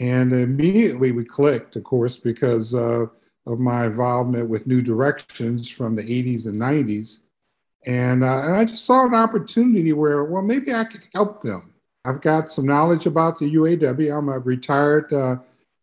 [0.00, 3.06] and immediately we clicked, of course, because uh,
[3.46, 7.20] of my involvement with New Directions from the 80s and 90s.
[7.86, 11.72] And, uh, and I just saw an opportunity where, well, maybe I could help them.
[12.04, 14.18] I've got some knowledge about the UAW.
[14.18, 15.36] I'm a retired uh,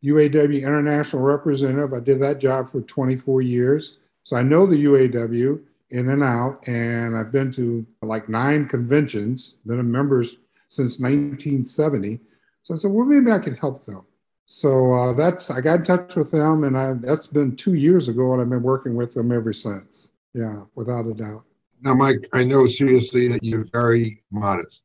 [0.03, 1.93] UAW international representative.
[1.93, 3.97] I did that job for 24 years.
[4.23, 9.55] So I know the UAW in and out, and I've been to like nine conventions,
[9.65, 10.23] been a member
[10.67, 12.19] since 1970.
[12.63, 14.03] So I said, well, maybe I can help them.
[14.45, 18.09] So uh, that's I got in touch with them, and I, that's been two years
[18.09, 20.09] ago, and I've been working with them ever since.
[20.33, 21.43] Yeah, without a doubt.
[21.81, 24.83] Now, Mike, I know seriously that you're very modest,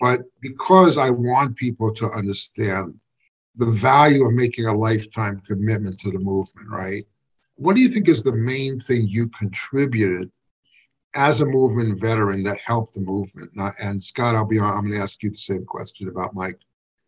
[0.00, 2.98] but because I want people to understand
[3.56, 7.04] the value of making a lifetime commitment to the movement, right?
[7.56, 10.30] What do you think is the main thing you contributed
[11.14, 13.50] as a movement veteran that helped the movement?
[13.82, 16.60] And Scott, I'll be on, I'm going to ask you the same question about Mike.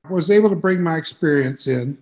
[0.04, 1.96] I was able to bring my experience in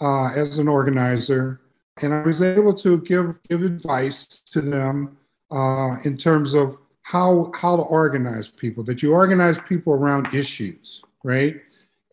[0.00, 1.60] uh, as an organizer,
[2.02, 5.16] and I was able to give give advice to them
[5.50, 8.82] uh, in terms of how how to organize people.
[8.82, 11.62] That you organize people around issues, right?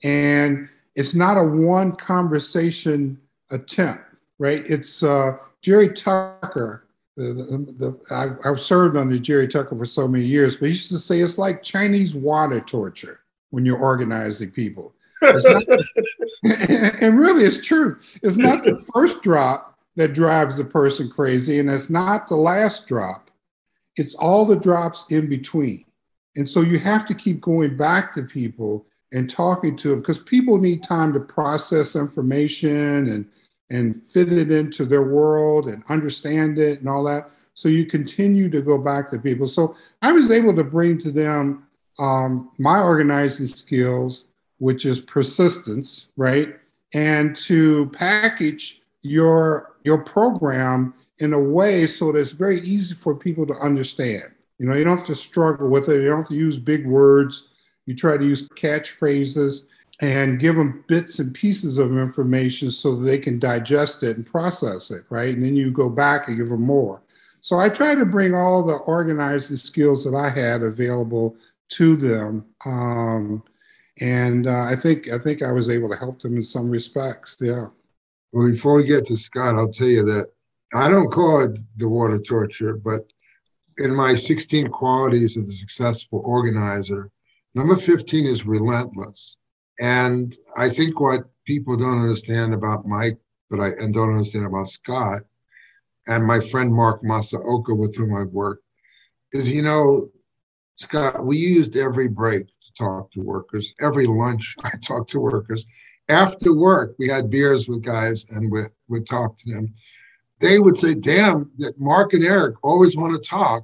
[0.03, 3.19] And it's not a one conversation
[3.49, 4.03] attempt,
[4.39, 4.63] right?
[4.69, 6.85] It's uh, Jerry Tucker.
[7.15, 7.33] The,
[7.77, 10.99] the, I, I've served under Jerry Tucker for so many years, but he used to
[10.99, 13.21] say it's like Chinese water torture
[13.51, 14.93] when you're organizing people.
[15.21, 15.63] Not,
[16.43, 17.99] and really, it's true.
[18.23, 22.87] It's not the first drop that drives the person crazy, and it's not the last
[22.87, 23.29] drop.
[23.95, 25.85] It's all the drops in between.
[26.35, 30.19] And so you have to keep going back to people and talking to them because
[30.19, 33.25] people need time to process information and
[33.69, 37.31] and fit it into their world and understand it and all that.
[37.55, 39.47] So you continue to go back to people.
[39.47, 41.65] So I was able to bring to them
[41.97, 44.25] um, my organizing skills,
[44.57, 46.55] which is persistence, right?
[46.93, 53.15] And to package your your program in a way so that it's very easy for
[53.15, 54.31] people to understand.
[54.59, 56.01] You know, you don't have to struggle with it.
[56.01, 57.49] You don't have to use big words.
[57.85, 59.65] You try to use catchphrases
[60.01, 64.91] and give them bits and pieces of information so they can digest it and process
[64.91, 65.33] it, right?
[65.33, 67.01] And then you go back and give them more.
[67.41, 71.35] So I try to bring all the organizing skills that I had available
[71.69, 73.43] to them, um,
[73.99, 77.37] and uh, I think I think I was able to help them in some respects.
[77.39, 77.67] Yeah.
[78.31, 80.27] Well, before we get to Scott, I'll tell you that
[80.73, 83.11] I don't call it the water torture, but
[83.77, 87.11] in my 16 qualities of the successful organizer,
[87.55, 89.37] number 15 is relentless.
[89.79, 93.17] And I think what people don't understand about Mike,
[93.49, 95.21] but I and don't understand about Scott,
[96.07, 98.63] and my friend Mark Masaoka, with whom I've worked,
[99.31, 100.09] is you know,
[100.77, 103.73] Scott, we used every break to talk to workers.
[103.79, 105.65] Every lunch, I talked to workers.
[106.09, 109.69] After work, we had beers with guys and we would talk to them.
[110.41, 113.63] They would say, damn, that Mark and Eric always want to talk.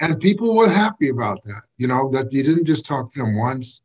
[0.00, 3.36] And people were happy about that, you know, that you didn't just talk to them
[3.36, 3.82] once,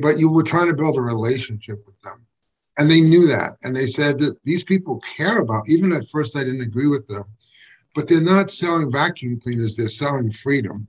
[0.00, 2.24] but you were trying to build a relationship with them.
[2.78, 3.56] And they knew that.
[3.62, 7.06] And they said that these people care about, even at first I didn't agree with
[7.06, 7.24] them,
[7.94, 10.86] but they're not selling vacuum cleaners, they're selling freedom.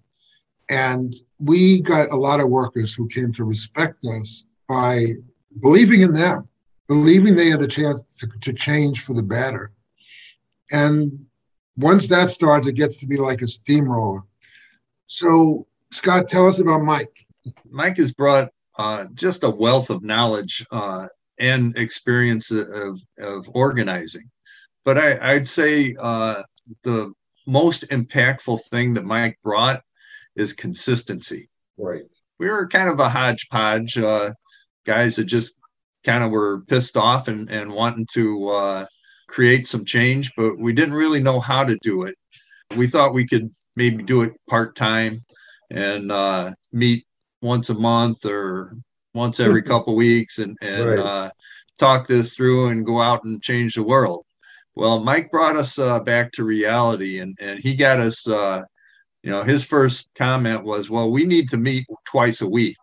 [0.69, 5.13] And we got a lot of workers who came to respect us by
[5.61, 6.47] believing in them,
[6.87, 9.71] believing they had the chance to, to change for the better.
[10.71, 11.25] And
[11.77, 14.23] once that starts, it gets to be like a steamroller.
[15.07, 17.25] So, Scott, tell us about Mike.
[17.69, 21.07] Mike has brought uh, just a wealth of knowledge uh,
[21.39, 24.29] and experience of, of organizing.
[24.83, 26.43] But I, would say uh,
[26.83, 27.13] the
[27.47, 29.81] most impactful thing that Mike brought
[30.35, 31.49] is consistency.
[31.77, 32.03] Right.
[32.39, 34.31] We were kind of a hodgepodge uh,
[34.85, 35.59] guys that just
[36.03, 38.85] kind of were pissed off and, and wanting to uh,
[39.27, 42.15] create some change, but we didn't really know how to do it.
[42.75, 45.23] We thought we could maybe do it part time
[45.71, 47.05] and uh, meet
[47.41, 48.77] once a month or
[49.13, 50.99] once every couple weeks and, and right.
[50.99, 51.31] uh,
[51.77, 54.25] talk this through and go out and change the world.
[54.75, 58.63] Well, Mike brought us uh, back to reality and, and he got us, uh,
[59.23, 62.77] you know, his first comment was, well, we need to meet twice a week.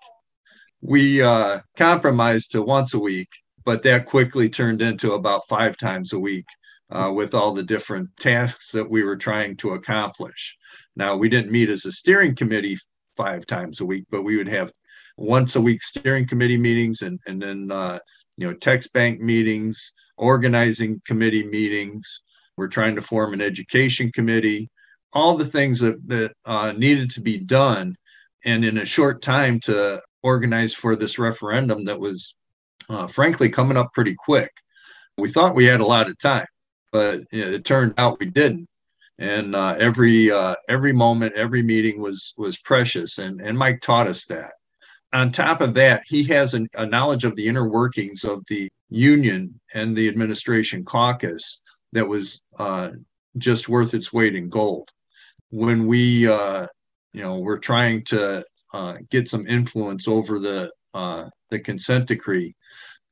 [0.80, 3.28] We uh, compromised to once a week,
[3.64, 6.46] but that quickly turned into about five times a week
[6.90, 10.56] uh, with all the different tasks that we were trying to accomplish.
[10.96, 12.76] Now, we didn't meet as a steering committee
[13.16, 14.72] five times a week, but we would have
[15.16, 17.98] once a week steering committee meetings and, and then, uh,
[18.38, 22.22] you know, text bank meetings, organizing committee meetings.
[22.56, 24.70] We're trying to form an education committee,
[25.12, 27.96] all the things that, that uh, needed to be done.
[28.44, 32.34] And in a short time to organize for this referendum that was,
[32.88, 34.50] uh, frankly, coming up pretty quick.
[35.18, 36.46] We thought we had a lot of time,
[36.90, 38.68] but you know, it turned out we didn't
[39.18, 44.06] and uh, every uh, every moment, every meeting was was precious, and and Mike taught
[44.06, 44.52] us that.
[45.12, 48.70] On top of that, he has an, a knowledge of the inner workings of the
[48.88, 51.60] union and the administration caucus
[51.92, 52.90] that was uh,
[53.36, 54.88] just worth its weight in gold.
[55.50, 56.66] When we, uh,
[57.12, 58.42] you know, were trying to
[58.72, 62.54] uh, get some influence over the uh, the consent decree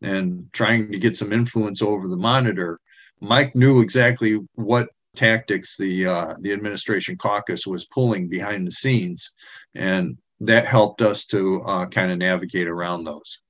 [0.03, 2.81] and trying to get some influence over the monitor,
[3.21, 9.33] Mike knew exactly what tactics the uh, the administration caucus was pulling behind the scenes,
[9.75, 13.41] and that helped us to uh, kind of navigate around those.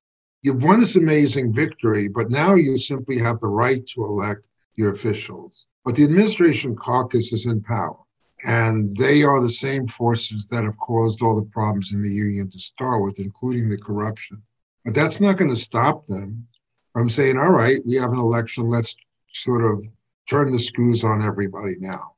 [0.41, 4.91] You've won this amazing victory, but now you simply have the right to elect your
[4.91, 5.67] officials.
[5.85, 7.97] But the administration caucus is in power,
[8.43, 12.49] and they are the same forces that have caused all the problems in the union
[12.49, 14.41] to start with, including the corruption.
[14.83, 16.47] But that's not going to stop them
[16.93, 18.95] from saying, all right, we have an election, let's
[19.31, 19.85] sort of
[20.31, 22.15] turn the screws on everybody now.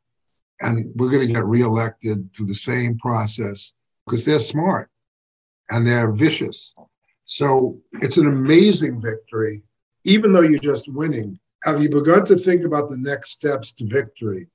[0.61, 3.73] And we're going to get reelected through the same process
[4.05, 4.89] because they're smart
[5.71, 6.75] and they're vicious.
[7.25, 9.63] So it's an amazing victory,
[10.05, 11.39] even though you're just winning.
[11.63, 14.47] Have you begun to think about the next steps to victory?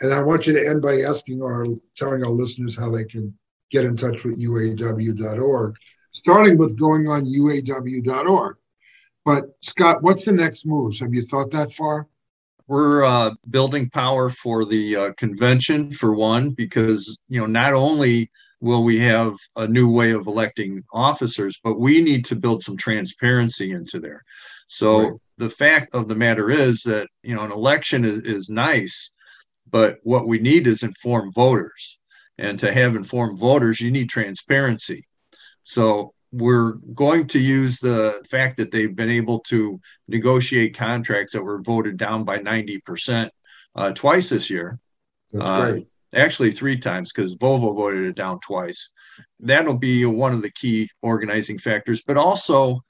[0.00, 3.36] And I want you to end by asking or telling our listeners how they can
[3.70, 5.76] get in touch with uawd.org,
[6.10, 8.56] starting with going on uawd.org.
[9.24, 11.00] But Scott, what's the next moves?
[11.00, 12.08] Have you thought that far?
[12.68, 18.30] We're uh, building power for the uh, convention for one, because you know not only
[18.60, 22.76] will we have a new way of electing officers, but we need to build some
[22.76, 24.22] transparency into there.
[24.66, 25.12] So right.
[25.38, 29.12] the fact of the matter is that you know an election is, is nice,
[29.70, 31.98] but what we need is informed voters.
[32.36, 35.04] And to have informed voters, you need transparency.
[35.64, 41.42] So we're going to use the fact that they've been able to negotiate contracts that
[41.42, 43.30] were voted down by 90%
[43.74, 44.78] uh, twice this year.
[45.32, 45.86] That's uh, great.
[46.14, 48.90] Actually, three times because Volvo voted it down twice.
[49.40, 52.02] That'll be one of the key organizing factors.
[52.06, 52.80] But also,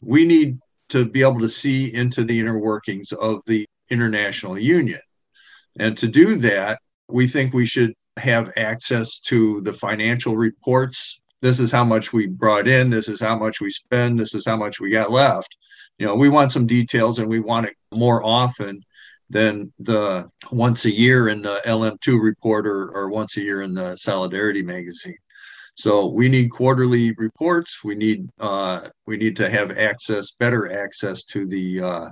[0.00, 0.58] we need
[0.90, 5.00] to be able to see into the inner workings of the international union.
[5.78, 11.20] And to do that, we think we should have access to the financial reports.
[11.46, 12.90] This is how much we brought in.
[12.90, 14.18] This is how much we spend.
[14.18, 15.56] This is how much we got left.
[15.96, 18.82] You know, we want some details and we want it more often
[19.30, 23.74] than the once a year in the LM2 report or, or once a year in
[23.74, 25.18] the Solidarity magazine.
[25.76, 27.84] So we need quarterly reports.
[27.84, 32.10] We need uh, we need to have access, better access to the uh,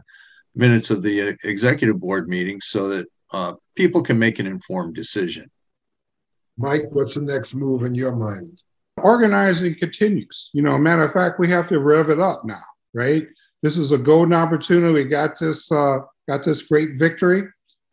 [0.54, 5.50] minutes of the executive board meetings, so that uh, people can make an informed decision.
[6.56, 8.62] Mike, what's the next move in your mind?
[8.98, 10.50] Organizing continues.
[10.52, 12.62] You know, matter of fact, we have to rev it up now,
[12.94, 13.26] right?
[13.62, 14.92] This is a golden opportunity.
[14.92, 17.44] We got this uh, got this great victory.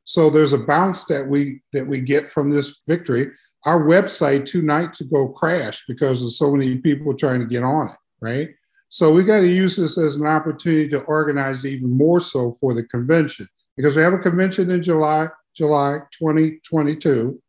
[0.03, 3.31] So there's a bounce that we that we get from this victory.
[3.65, 7.89] Our website two nights ago crashed because of so many people trying to get on
[7.89, 8.49] it, right?
[8.89, 12.73] So we got to use this as an opportunity to organize even more so for
[12.73, 13.47] the convention
[13.77, 17.41] because we have a convention in July, July 2022,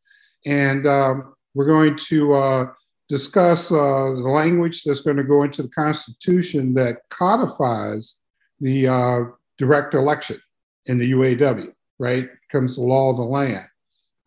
[0.46, 2.66] and um, we're going to uh,
[3.12, 8.16] discuss uh, the language that's going to go into the Constitution that codifies
[8.58, 9.20] the uh,
[9.58, 10.40] direct election
[10.86, 12.30] in the UAW, right?
[12.50, 13.66] Comes the law of the land.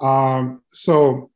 [0.02, 1.32] Um, so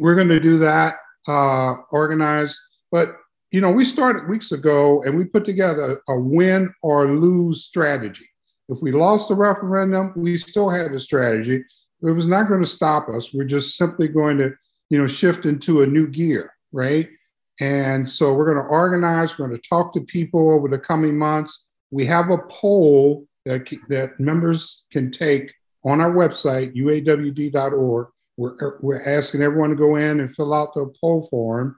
[0.00, 0.96] we're going to do that,
[1.28, 2.58] uh, organize.
[2.90, 3.16] But,
[3.52, 8.26] you know, we started weeks ago and we put together a win or lose strategy.
[8.68, 11.62] If we lost the referendum, we still had a strategy.
[12.02, 13.32] It was not going to stop us.
[13.32, 14.52] We're just simply going to,
[14.90, 17.08] you know, shift into a new gear, right?
[17.60, 19.38] And so we're going to organize.
[19.38, 21.66] We're going to talk to people over the coming months.
[21.90, 25.52] We have a poll that, that members can take
[25.84, 28.08] on our website, uawd.org.
[28.36, 31.76] We're, er, we're asking everyone to go in and fill out the poll form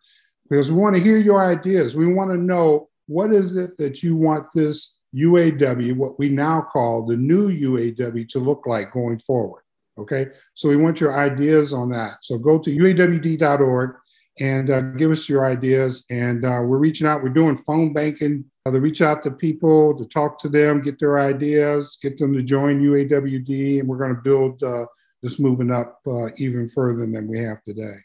[0.49, 1.97] because we want to hear your ideas.
[1.97, 6.67] We want to know what is it that you want this UAW, what we now
[6.73, 9.63] call the new UAW, to look like going forward.
[9.97, 12.15] Okay, so we want your ideas on that.
[12.23, 13.97] So go to uawd.org
[14.41, 16.05] and uh, give us your ideas.
[16.11, 19.97] And uh, we're reaching out, we're doing phone banking uh, to reach out to people,
[19.97, 23.81] to talk to them, get their ideas, get them to join UAWD.
[23.81, 24.87] And we're going to build uh,
[25.23, 27.97] this movement up uh, even further than we have today.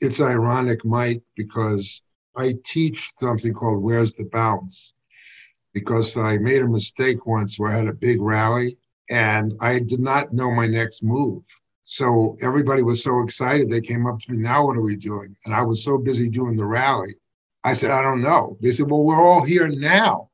[0.00, 2.02] It's ironic, Mike, because
[2.36, 4.94] I teach something called Where's the Bounce?
[5.74, 8.76] because I made a mistake once where I had a big rally
[9.10, 11.42] and I did not know my next move.
[11.92, 13.68] So everybody was so excited.
[13.68, 15.36] They came up to me, now what are we doing?
[15.44, 17.16] And I was so busy doing the rally.
[17.64, 18.56] I said, I don't know.
[18.62, 20.30] They said, well, we're all here now.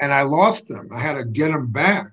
[0.00, 0.88] And I lost them.
[0.94, 2.12] I had to get them back.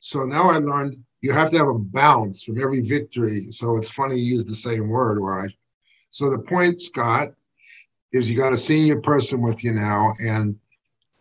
[0.00, 3.50] So now I learned you have to have a bounce from every victory.
[3.50, 5.48] So it's funny you use the same word, or I.
[6.08, 7.34] So the point, Scott,
[8.14, 10.56] is you got a senior person with you now, and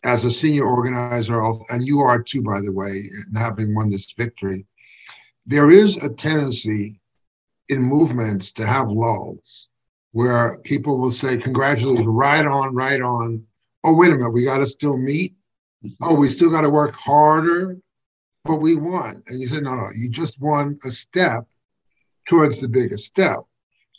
[0.06, 3.04] as a senior organizer, and you are too, by the way,
[3.38, 4.66] having won this victory,
[5.46, 7.02] there is a tendency
[7.70, 9.68] in movements to have lulls
[10.12, 13.44] where people will say, Congratulations, right on, right on.
[13.84, 15.36] Oh, wait a minute, we got to still meet.
[16.02, 17.78] Oh, we still got to work harder,
[18.44, 19.22] but we won.
[19.28, 21.46] And you say, No, no, you just won a step
[22.28, 23.40] towards the biggest step.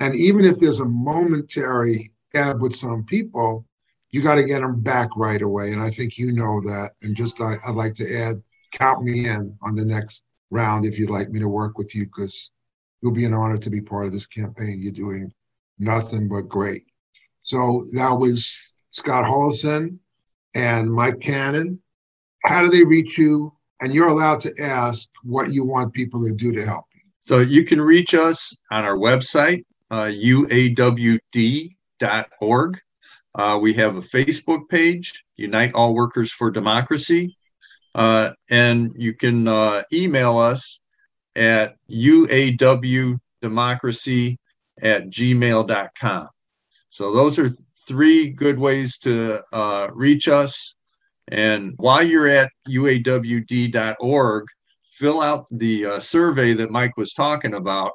[0.01, 3.64] And even if there's a momentary gap with some people,
[4.11, 5.73] you got to get them back right away.
[5.73, 6.93] And I think you know that.
[7.03, 8.43] And just I, would like to add,
[8.73, 12.07] count me in on the next round if you'd like me to work with you,
[12.07, 12.51] because
[13.03, 14.79] it'll be an honor to be part of this campaign.
[14.81, 15.33] You're doing
[15.79, 16.83] nothing but great.
[17.43, 19.99] So that was Scott Houldieson
[20.55, 21.81] and Mike Cannon.
[22.45, 23.53] How do they reach you?
[23.81, 27.03] And you're allowed to ask what you want people to do to help you.
[27.25, 31.71] So you can reach us on our website, uh, uawd.org.
[33.35, 37.37] Uh, we have a Facebook page, Unite All Workers for Democracy.
[37.95, 40.81] Uh, and you can uh, email us
[41.39, 44.36] at uawdemocracy
[44.82, 46.28] at gmail.com.
[46.91, 47.51] So those are
[47.86, 50.74] three good ways to uh, reach us.
[51.28, 54.45] And while you're at uawd.org,
[54.91, 57.93] fill out the uh, survey that Mike was talking about.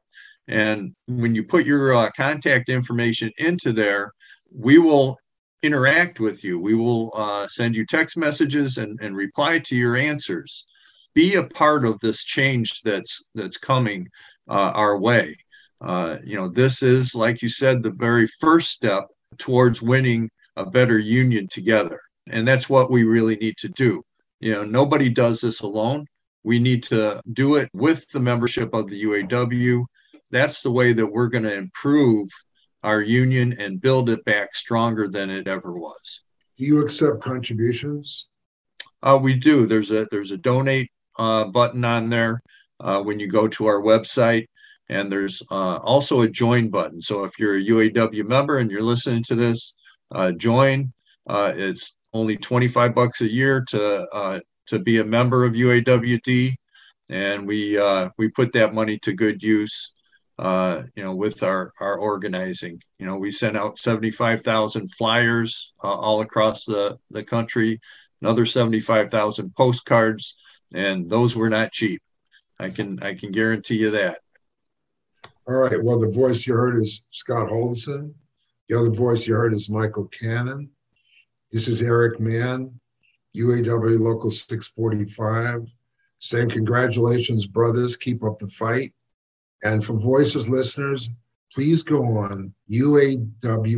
[0.47, 4.11] And when you put your uh, contact information into there,
[4.53, 5.17] we will
[5.63, 6.59] interact with you.
[6.59, 10.67] We will uh, send you text messages and, and reply to your answers.
[11.13, 14.09] Be a part of this change that's that's coming
[14.47, 15.37] uh, our way.
[15.81, 19.07] Uh, you know, this is, like you said, the very first step
[19.37, 21.99] towards winning a better union together,
[22.29, 24.01] and that's what we really need to do.
[24.39, 26.05] You know, nobody does this alone.
[26.43, 29.85] We need to do it with the membership of the UAW.
[30.31, 32.29] That's the way that we're going to improve
[32.83, 36.23] our union and build it back stronger than it ever was.
[36.57, 38.27] Do you accept contributions?
[39.01, 39.65] Uh, we do.
[39.65, 42.41] There's a there's a donate uh, button on there
[42.79, 44.47] uh, when you go to our website,
[44.89, 47.01] and there's uh, also a join button.
[47.01, 49.75] So if you're a UAW member and you're listening to this,
[50.11, 50.93] uh, join.
[51.27, 56.55] Uh, it's only 25 bucks a year to to be a member of UAWD,
[57.09, 57.79] and we
[58.17, 59.93] we put that money to good use
[60.39, 62.81] uh, you know, with our our organizing.
[62.99, 67.79] You know, we sent out 75,000 flyers uh, all across the the country,
[68.21, 70.35] another 75,000 postcards,
[70.73, 72.01] and those were not cheap.
[72.59, 74.19] I can I can guarantee you that.
[75.47, 75.83] All right.
[75.83, 78.13] Well, the voice you heard is Scott Houldieson.
[78.69, 80.69] The other voice you heard is Michael Cannon.
[81.51, 82.79] This is Eric Mann,
[83.35, 85.67] UAW Local 645,
[86.19, 87.97] saying congratulations, brothers.
[87.97, 88.93] Keep up the fight.
[89.63, 91.09] And for Voices listeners,
[91.53, 93.69] please go on uawd.org,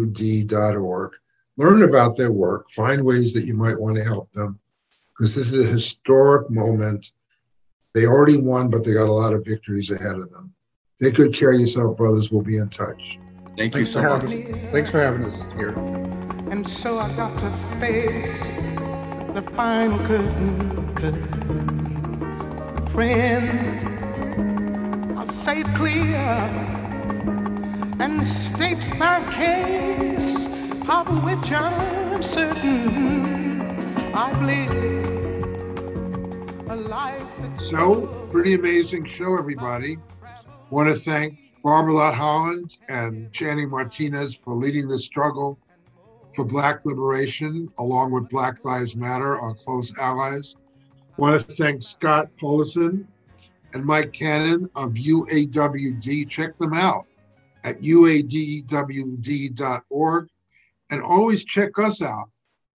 [1.57, 4.59] learn about their work, find ways that you might want to help them,
[5.17, 7.11] because this is a historic moment.
[7.93, 10.53] They already won, but they got a lot of victories ahead of them.
[11.01, 12.31] Take good care of yourself, brothers.
[12.31, 13.19] We'll be in touch.
[13.57, 14.23] Thank Thanks you so much.
[14.23, 15.69] Thanks for having us here.
[16.51, 18.39] And so I got to face
[19.33, 20.95] the final curtain.
[20.95, 22.87] curtain.
[22.91, 23.83] Friends,
[25.17, 26.15] I'll say it clear
[27.99, 30.35] and state my case,
[30.89, 33.65] of which I'm certain
[34.13, 34.94] I've lived a life.
[37.57, 39.97] So, pretty amazing show, everybody.
[40.69, 45.57] Want to thank Barbara Holland and Channing Martinez for leading the struggle
[46.33, 50.55] for Black liberation, along with Black Lives Matter, our close allies.
[51.17, 53.07] Want to thank Scott Houldieson
[53.73, 56.29] and Mike Cannon of UAWD.
[56.29, 57.05] Check them out
[57.63, 58.67] at uawd.org.
[60.91, 62.29] And always check us out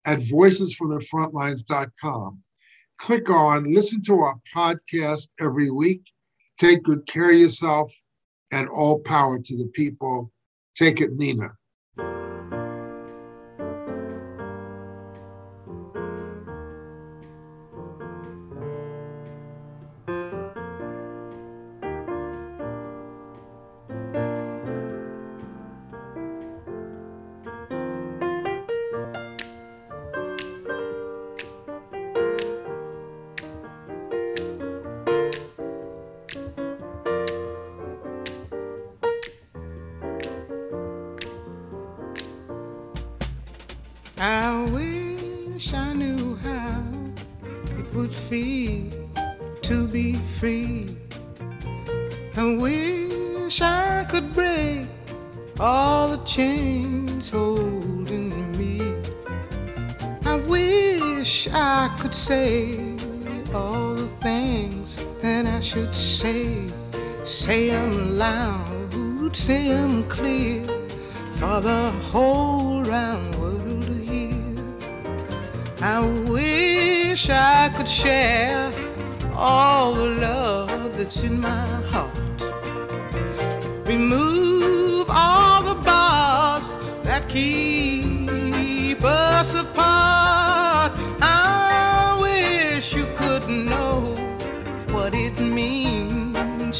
[0.06, 2.43] at voicesfromthefrontlines.com.
[2.98, 6.02] Click on, listen to our podcast every week.
[6.58, 7.93] Take good care of yourself
[8.52, 10.32] and all power to the people.
[10.76, 11.57] Take it, Nina.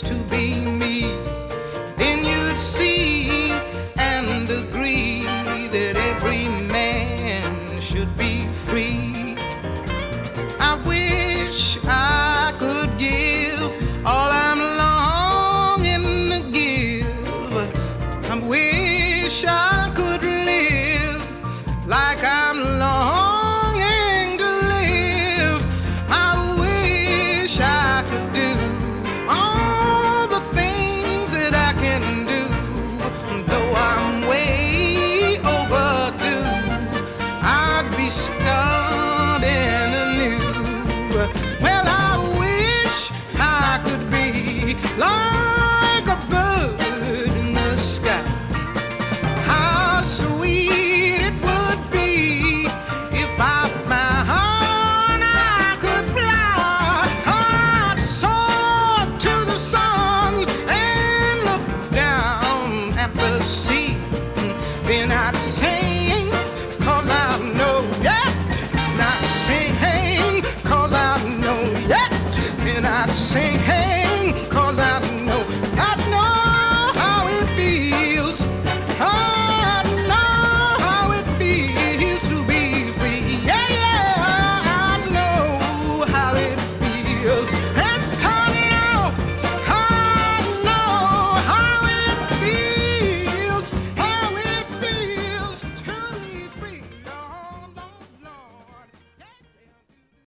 [0.02, 1.37] to be me.